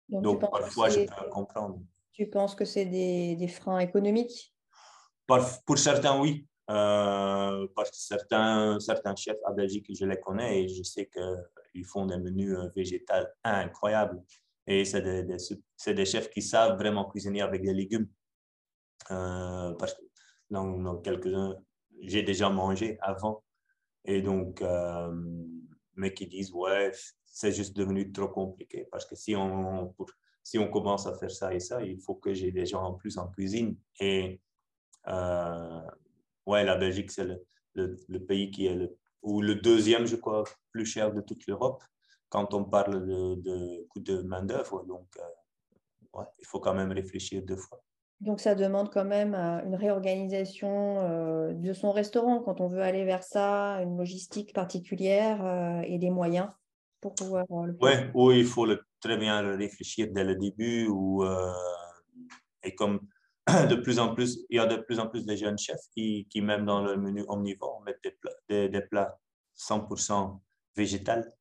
[0.09, 1.81] Donc, parfois, je peux comprendre.
[2.17, 4.51] Tu penses que c'est des, des, freins économiques?
[5.27, 6.47] Pour certains, oui.
[6.69, 11.85] Euh, parce que certains, certains chefs à Belgique, je les connais et je sais qu'ils
[11.85, 13.13] font des menus végétaux
[13.43, 14.19] incroyables.
[14.65, 18.07] Et c'est des, chefs qui savent vraiment cuisiner avec des légumes.
[19.11, 20.01] Euh, parce que
[20.49, 21.55] dans, quelques-uns,
[22.01, 23.43] j'ai déjà mangé avant.
[24.05, 25.13] Et donc, euh,
[25.95, 26.91] mais qui disent, ouais,
[27.25, 28.87] c'est juste devenu trop compliqué.
[28.91, 29.93] Parce que si on,
[30.47, 32.93] si on commence à faire ça et ça, il faut que j'ai des gens en
[32.93, 33.75] plus en cuisine.
[33.99, 34.39] Et
[35.09, 35.81] euh,
[36.45, 37.27] ouais, la Belgique, c'est
[37.75, 41.83] le, pays qui est le, ou le deuxième, je crois, plus cher de toute l'Europe
[42.29, 44.85] quand on parle de, de coût de main-d'œuvre.
[44.85, 47.83] Donc, euh, il faut quand même réfléchir deux fois.
[48.21, 53.03] Donc, ça demande quand même euh, une réorganisation de son restaurant quand on veut aller
[53.03, 56.47] vers ça, une logistique particulière et des moyens
[57.01, 58.11] pour pouvoir le faire.
[58.13, 60.87] Oui, il faut le, très bien le réfléchir dès le début.
[60.87, 61.25] Ou,
[62.63, 63.01] et comme
[63.47, 66.27] de plus en plus, il y a de plus en plus de jeunes chefs qui,
[66.29, 69.17] qui même dans le menu omnivore, mettent des plats, des, des plats
[69.57, 70.39] 100%
[70.75, 71.33] végétales.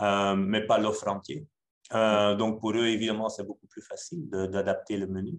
[0.00, 1.44] Euh, mais pas l'offre entière.
[1.92, 5.38] Euh, donc, pour eux, évidemment, c'est beaucoup plus facile d'adapter le menu.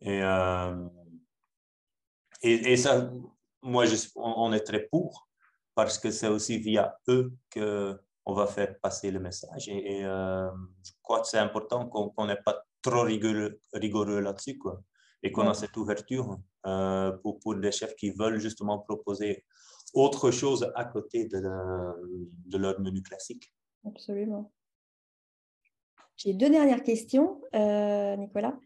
[0.00, 0.88] Et, euh,
[2.42, 3.10] et, et, ça,
[3.62, 5.28] moi, je, on, est très pour
[5.74, 7.32] parce que c'est aussi via eux
[8.24, 9.68] qu'on va faire passer le message.
[9.68, 14.82] Et, je crois que c'est important qu'on n'est pas trop rigoureux, rigoureux là-dessus, quoi.
[15.22, 16.38] Et qu'on a cette ouverture
[17.22, 19.44] pour, pour des chefs qui veulent justement proposer
[19.94, 23.52] autre chose à côté de, de leur menu classique.
[23.86, 24.50] Absolument.
[26.16, 28.58] J'ai deux dernières questions, euh, Nicolas.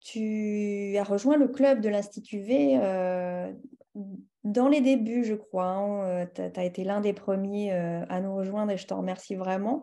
[0.00, 3.52] Tu as rejoint le club de l'Institut V euh,
[4.46, 5.66] dans les débuts, je crois.
[5.66, 6.26] Hein.
[6.34, 9.82] tu as, été l'un des premiers euh, à nous rejoindre et je te remercie vraiment.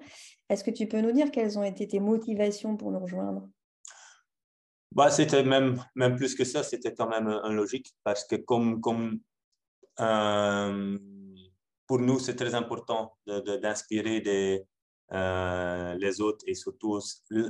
[0.49, 3.49] Est-ce que tu peux nous dire quelles ont été tes motivations pour nous rejoindre?
[4.93, 8.79] Bah, C'était même, même plus que ça, c'était quand même un, logique parce que comme,
[8.79, 9.19] comme
[11.85, 13.17] pour nous, c'est très important
[13.61, 14.63] d'inspirer
[15.11, 16.99] euh, les autres et surtout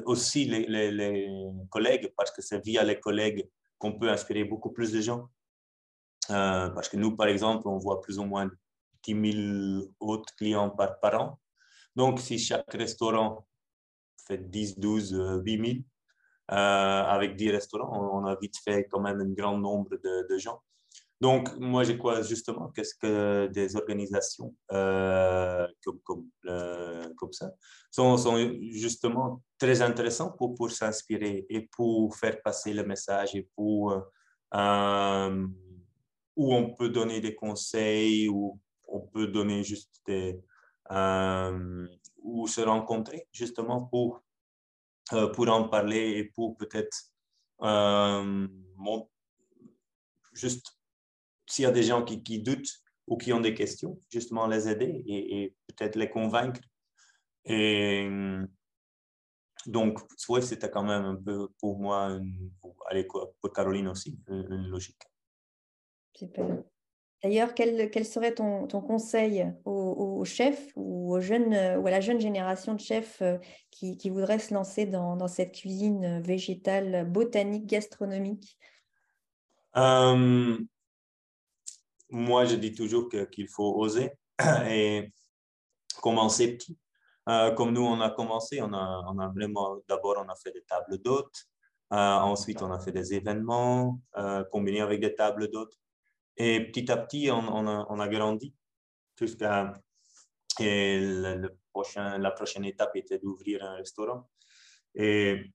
[0.06, 1.30] aussi les,
[1.70, 3.48] collègues, parce que c'est via les collègues
[3.78, 5.30] qu'on peut inspirer beaucoup plus de gens.
[6.30, 8.50] Euh, parce que nous, par exemple, on voit plus ou moins
[9.04, 11.40] 10 000 autres clients par, par an.
[11.96, 13.46] Donc, si chaque restaurant
[14.28, 15.80] fait 10, 12, 8 000,
[16.48, 20.62] avec 10 restaurants, on, a vite fait quand même un grand nombre de, de gens.
[21.24, 27.50] Donc, moi, je crois justement qu'est-ce que des organisations euh, comme, comme, euh, comme, ça
[27.90, 28.38] sont, sont,
[28.72, 33.94] justement très intéressantes pour, pour s'inspirer et pour faire passer le message et pour
[34.54, 35.48] euh,
[36.36, 40.40] où on peut donner des conseils, où on peut donner juste des...
[42.22, 44.24] ou se rencontrer justement pour,
[45.34, 47.14] pour en parler et pour peut-être
[50.34, 50.78] juste
[51.48, 55.04] s'il y a des gens qui, doutent ou qui ont des questions, justement les aider
[55.08, 56.62] et, peut-être les convaincre.
[57.46, 58.08] Et
[59.66, 62.18] donc, ouais, c'était quand même un peu pour moi,
[63.42, 65.02] pour Caroline aussi, une, logique.
[67.24, 72.74] D'ailleurs, quel, serait ton, conseil aux, chefs ou, aux jeunes, ou à la jeune génération
[72.74, 73.38] de chefs euh,
[73.72, 78.58] qui, qui voudraient se lancer dans, cette cuisine végétale, botanique, gastronomique?
[79.78, 80.58] Euh,
[82.10, 84.12] Moi, je dis toujours qu'il faut oser
[84.68, 85.14] et
[86.02, 86.78] commencer petit.
[87.30, 90.52] Euh, comme nous, on a commencé, on a, on a vraiment, d'abord, on a fait
[90.52, 91.46] des tables d'hôtes.
[91.90, 94.02] ensuite, on a fait des événements
[94.52, 95.80] combinés avec des tables d'hôtes.
[96.38, 98.54] Et petit à petit, on, a, grandi
[99.20, 99.74] jusqu'à.
[100.60, 104.30] La prochaine étape était d'ouvrir un restaurant.
[104.96, 105.52] Et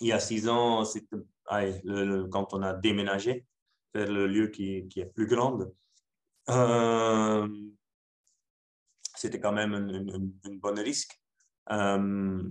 [0.00, 0.84] il y a six ans,
[1.46, 3.46] quand on a déménagé
[3.92, 5.58] vers le lieu qui, qui est plus grand,
[6.50, 7.48] euh,
[9.14, 11.20] c'était quand même un, bon risque.
[11.70, 12.42] Euh,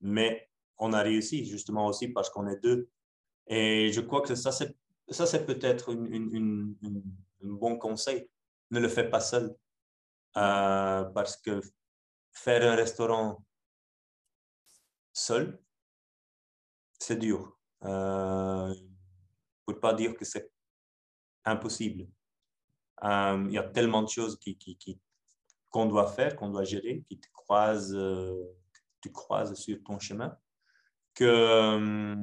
[0.00, 2.88] mais on a réussi justement aussi parce qu'on est deux.
[3.46, 4.74] Et je crois que ça, c'est
[5.10, 6.74] ça, c'est peut-être un
[7.42, 8.28] bon conseil.
[8.70, 9.54] Ne le fais pas seul.
[10.36, 11.60] Euh, parce que
[12.32, 13.44] faire un restaurant
[15.12, 15.60] seul,
[16.98, 17.58] c'est dur.
[17.84, 18.72] Euh,
[19.64, 20.50] pour pas dire que c'est
[21.44, 22.06] impossible.
[23.02, 24.38] Euh, il y a tellement de choses
[25.70, 28.34] qu'on doit faire, qu'on doit gérer, qui te croisent, euh,
[29.54, 30.36] sur ton chemin,
[31.14, 32.14] que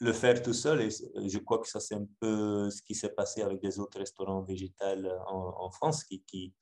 [0.00, 3.14] le faire tout seul, et je crois que ça c'est un peu ce qui s'est
[3.14, 6.54] passé avec des autres restaurants végétales en, France qui, qui,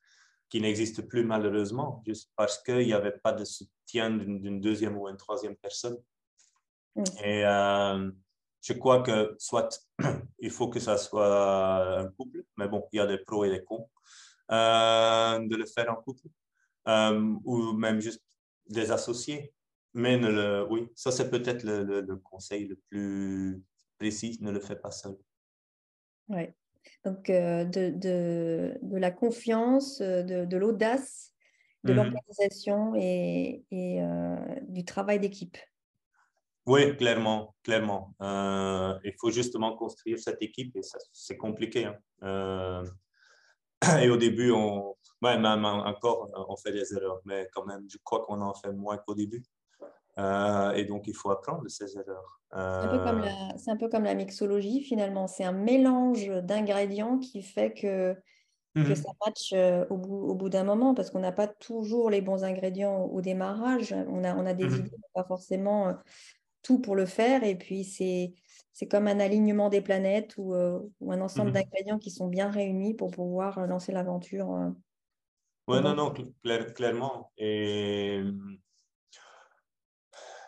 [0.49, 5.07] qui n'existent plus malheureusement, juste parce qu'il n'y avait pas de soutien d'une deuxième ou
[5.07, 5.97] une troisième personne.
[7.23, 8.11] Et euh,
[8.61, 9.87] je crois que soit
[10.39, 13.49] il faut que ça soit un couple, mais bon, il y a des pros et
[13.49, 13.87] des cons
[14.51, 16.27] euh, de le faire en couple,
[16.87, 18.23] euh, ou même juste
[18.67, 19.53] des associés.
[19.97, 23.63] Mais le, oui, ça c'est peut-être le, conseil le plus
[23.97, 25.17] précis, ne le fais pas seul.
[26.29, 26.49] Oui,
[27.03, 31.33] donc euh, de, de, de, la confiance, euh, de, de l'audace,
[31.83, 34.35] de mmh l'organisation et, et euh,
[34.67, 35.57] du travail d'équipe.
[36.67, 38.13] Oui, clairement, clairement.
[38.21, 40.81] il faut justement construire cette équipe et
[41.11, 41.89] c'est compliqué.
[42.21, 42.83] Hein.
[43.99, 48.23] et au début, on, même encore, on fait des erreurs, mais quand même, je crois
[48.25, 49.43] qu'on en fait moins qu'au début.
[50.19, 52.41] Euh, et donc, il faut apprendre de ces erreurs.
[52.51, 55.27] C'est un, peu comme la mixologie, finalement.
[55.27, 58.15] C'est un mélange d'ingrédients qui fait que,
[58.73, 61.47] que mmh ça match euh, au bout, au bout d'un moment, parce qu'on n'a pas
[61.47, 63.93] toujours les bons ingrédients au démarrage.
[63.93, 65.93] On a, on a des mmh idées, pas forcément euh,
[66.63, 67.43] tout pour le faire.
[67.43, 68.33] Et puis, c'est,
[68.73, 72.49] c'est comme un alignement des planètes ou, ou un ensemble mmh d'ingrédients qui sont bien
[72.49, 74.47] réunis pour pouvoir lancer l'aventure.
[75.67, 76.13] oui, non, non,
[76.73, 77.31] clairement.
[77.37, 78.23] Et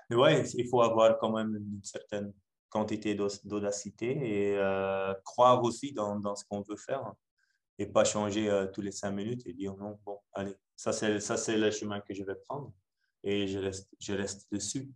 [0.10, 2.34] mais ouais, il faut avoir quand même une certaine
[2.70, 7.14] quantité d'audacité et euh, croire aussi dans, dans ce qu'on veut faire
[7.78, 11.20] et pas changer euh, tous les cinq minutes et dire non, bon, allez, ça c'est,
[11.20, 12.74] ça c'est le chemin que je vais prendre
[13.24, 14.92] et je reste, je reste dessus.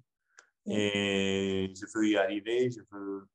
[0.66, 3.28] Et je veux y arriver, je veux...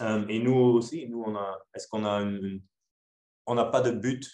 [0.00, 2.62] Euh, et nous aussi, nous, on a, est-ce qu'on a une,
[3.46, 4.26] on n'a pas de but,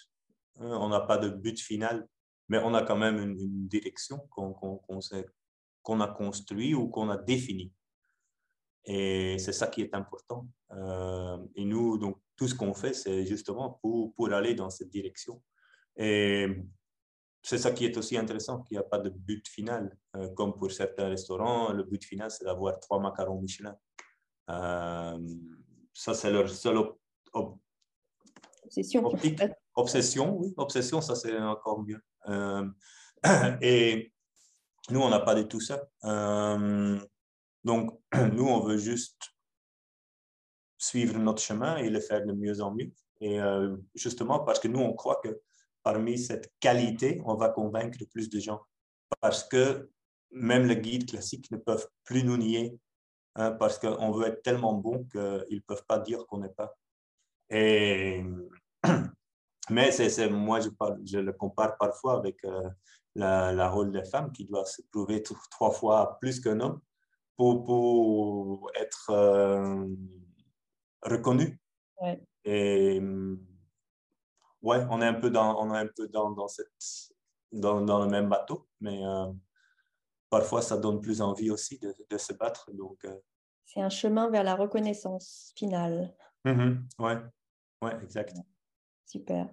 [0.59, 2.07] hein, on n'a pas de but final,
[2.47, 5.25] mais on a quand même une, direction qu'on, qu'on sait
[5.83, 7.71] qu'on a construit ou qu'on a défini.
[8.85, 10.47] Et c'est ça qui est important.
[10.71, 14.89] Euh, et nous, donc, tout ce qu'on fait, c'est justement pour, pour aller dans cette
[14.89, 15.41] direction.
[15.97, 16.47] Et
[17.43, 19.95] c'est ça qui est aussi intéressant, qu'il n'y a pas de but final.
[20.15, 23.75] Euh, comme pour certains restaurants, le but final, c'est d'avoir trois macarons Michelin.
[24.49, 25.19] Euh,
[25.93, 26.77] ça, c'est leur seule
[27.33, 29.03] obsession.
[29.73, 30.53] Obsession, oui.
[30.57, 32.01] Obsession, ça, c'est encore mieux.
[33.61, 34.11] et
[34.89, 35.83] nous, on n'a pas du tout ça.
[36.05, 36.99] Euh,
[37.63, 37.99] donc,
[38.33, 39.33] nous, on veut juste
[40.77, 42.91] suivre notre chemin et le faire de mieux en mieux.
[43.19, 45.41] Et euh, justement, parce que nous, on croit que
[45.83, 48.61] parmi cette qualité, on va convaincre plus de gens.
[49.19, 49.89] Parce que
[50.31, 52.79] même les guides classiques ne peuvent plus nous nier,
[53.35, 55.19] hein, parce qu'on veut être tellement bon qu'ils
[55.57, 56.75] ne peuvent pas dire qu'on n'est pas.
[57.49, 58.23] Et,
[59.69, 60.69] mais c'est, moi, je,
[61.05, 62.69] je, le compare parfois avec euh,
[63.15, 66.81] la, rôle des femmes qui doit se prouver trois fois plus qu'un homme
[67.37, 69.85] pour, pour être euh,
[71.01, 71.59] reconnu.
[72.43, 72.99] Et
[74.61, 76.71] ouais, on est un peu dans, on est un peu dans, dans, cette,
[77.51, 79.31] dans, dans le même bateau, mais euh,
[80.29, 82.71] parfois ça donne plus envie aussi de, de se battre.
[82.73, 83.15] Donc, euh.
[83.65, 86.13] C'est un chemin vers la reconnaissance finale.
[86.45, 86.77] Mm-hmm.
[86.99, 87.17] ouais.
[87.83, 88.35] ouais, exact.
[89.05, 89.47] Super.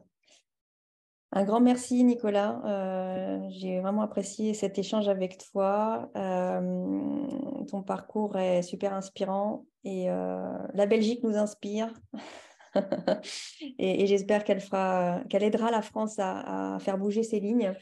[1.32, 2.62] Un grand merci, Nicolas.
[2.64, 6.10] Euh, j'ai vraiment apprécié cet échange avec toi.
[6.16, 7.26] Euh,
[7.66, 11.92] ton parcours est super inspirant et euh, la Belgique nous inspire.
[13.78, 17.74] et, j'espère qu'elle aidera la France à, faire bouger ses lignes.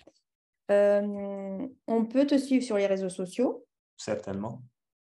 [0.69, 3.65] On peut te suivre sur les réseaux sociaux.
[3.97, 4.61] Certainement.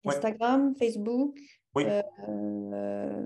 [0.06, 1.38] Instagram, Facebook.
[1.74, 1.84] Oui.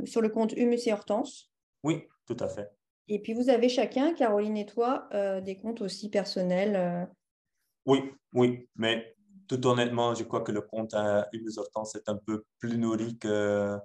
[0.06, 1.52] Sur le compte Humus et Hortense.
[1.84, 2.68] Oui, tout à fait.
[3.08, 7.08] Et puis vous avez chacun, Caroline et toi, euh, des comptes aussi personnels.
[7.86, 9.14] Oui, oui, mais
[9.46, 13.18] tout honnêtement, je crois que le compte à Humus Hortense est un peu plus nourri
[13.18, 13.78] que,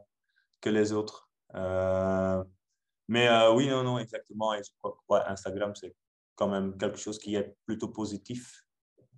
[0.62, 1.30] que les autres.
[1.54, 4.54] mais oui, non, non, exactement.
[4.54, 5.96] Et je crois que Instagram, c'est
[6.36, 8.64] quand même quelque chose qui est plutôt positif.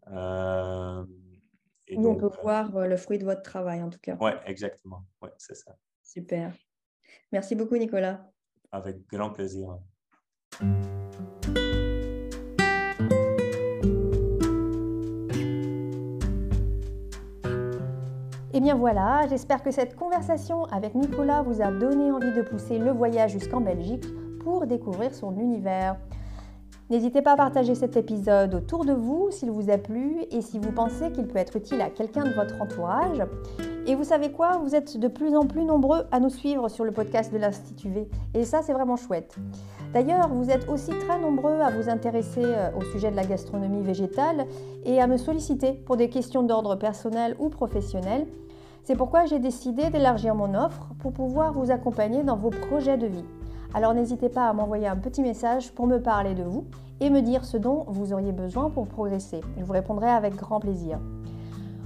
[0.07, 1.05] Euh,
[1.95, 4.17] on peut euh, voir euh, le fruit de votre travail, en tout cas.
[4.19, 5.05] Oui, exactement.
[5.21, 5.75] Ouais, c'est ça.
[6.03, 6.53] Super.
[7.31, 8.31] Merci beaucoup, Nicolas.
[8.71, 9.77] Avec grand plaisir.
[18.53, 22.41] Et eh bien voilà, j'espère que cette conversation avec Nicolas vous a donné envie de
[22.41, 24.03] pousser le voyage jusqu'en Belgique
[24.43, 25.95] pour découvrir son univers.
[26.91, 30.59] N'hésitez pas à partager cet épisode autour de vous s'il vous a plu et si
[30.59, 33.23] vous pensez qu'il peut être utile à quelqu'un de votre entourage.
[33.87, 36.83] Et vous savez quoi Vous êtes de plus en plus nombreux à nous suivre sur
[36.83, 38.09] le podcast de l'Institut V.
[38.33, 39.37] Et ça, c'est vraiment chouette.
[39.93, 43.83] D'ailleurs, vous êtes aussi très nombreux à vous intéresser euh, au sujet de la gastronomie
[43.83, 44.45] végétale
[44.83, 48.27] et à me solliciter pour des questions d'ordre personnel ou professionnel.
[48.83, 53.07] C'est pourquoi j'ai décidé d'élargir mon offre pour pouvoir vous accompagner dans vos projets de
[53.07, 53.25] vie.
[53.73, 56.65] Alors n'hésitez pas à m'envoyer un petit message pour me parler de vous
[56.99, 59.39] et me dire ce dont vous auriez besoin pour progresser.
[59.57, 60.99] Je vous répondrai avec grand plaisir.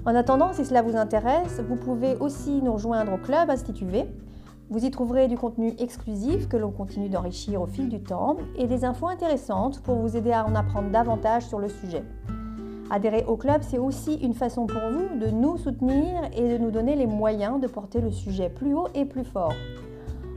[0.03, 4.05] En attendant, si cela vous intéresse, vous pouvez aussi nous rejoindre au club Institut V.
[4.71, 8.65] Vous y trouverez du contenu exclusif que l'on continue d'enrichir au fil du temps et
[8.65, 12.03] des infos intéressantes pour vous aider à en apprendre davantage sur le sujet.
[12.89, 16.71] Adhérer au club, c'est aussi une façon pour vous de nous soutenir et de nous
[16.71, 19.53] donner les moyens de porter le sujet plus haut et plus fort.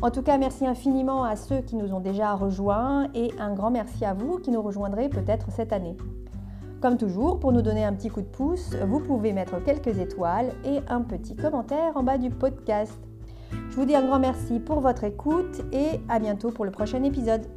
[0.00, 3.72] En tout cas, merci infiniment à ceux qui nous ont déjà rejoints et un grand
[3.72, 5.96] merci à vous qui nous rejoindrez peut-être cette année.
[6.80, 10.52] Comme toujours, pour nous donner un petit coup de pouce, vous pouvez mettre quelques étoiles
[10.64, 12.96] et un petit commentaire en bas du podcast.
[13.50, 17.02] Je vous dis un grand merci pour votre écoute et à bientôt pour le prochain
[17.02, 17.48] épisode.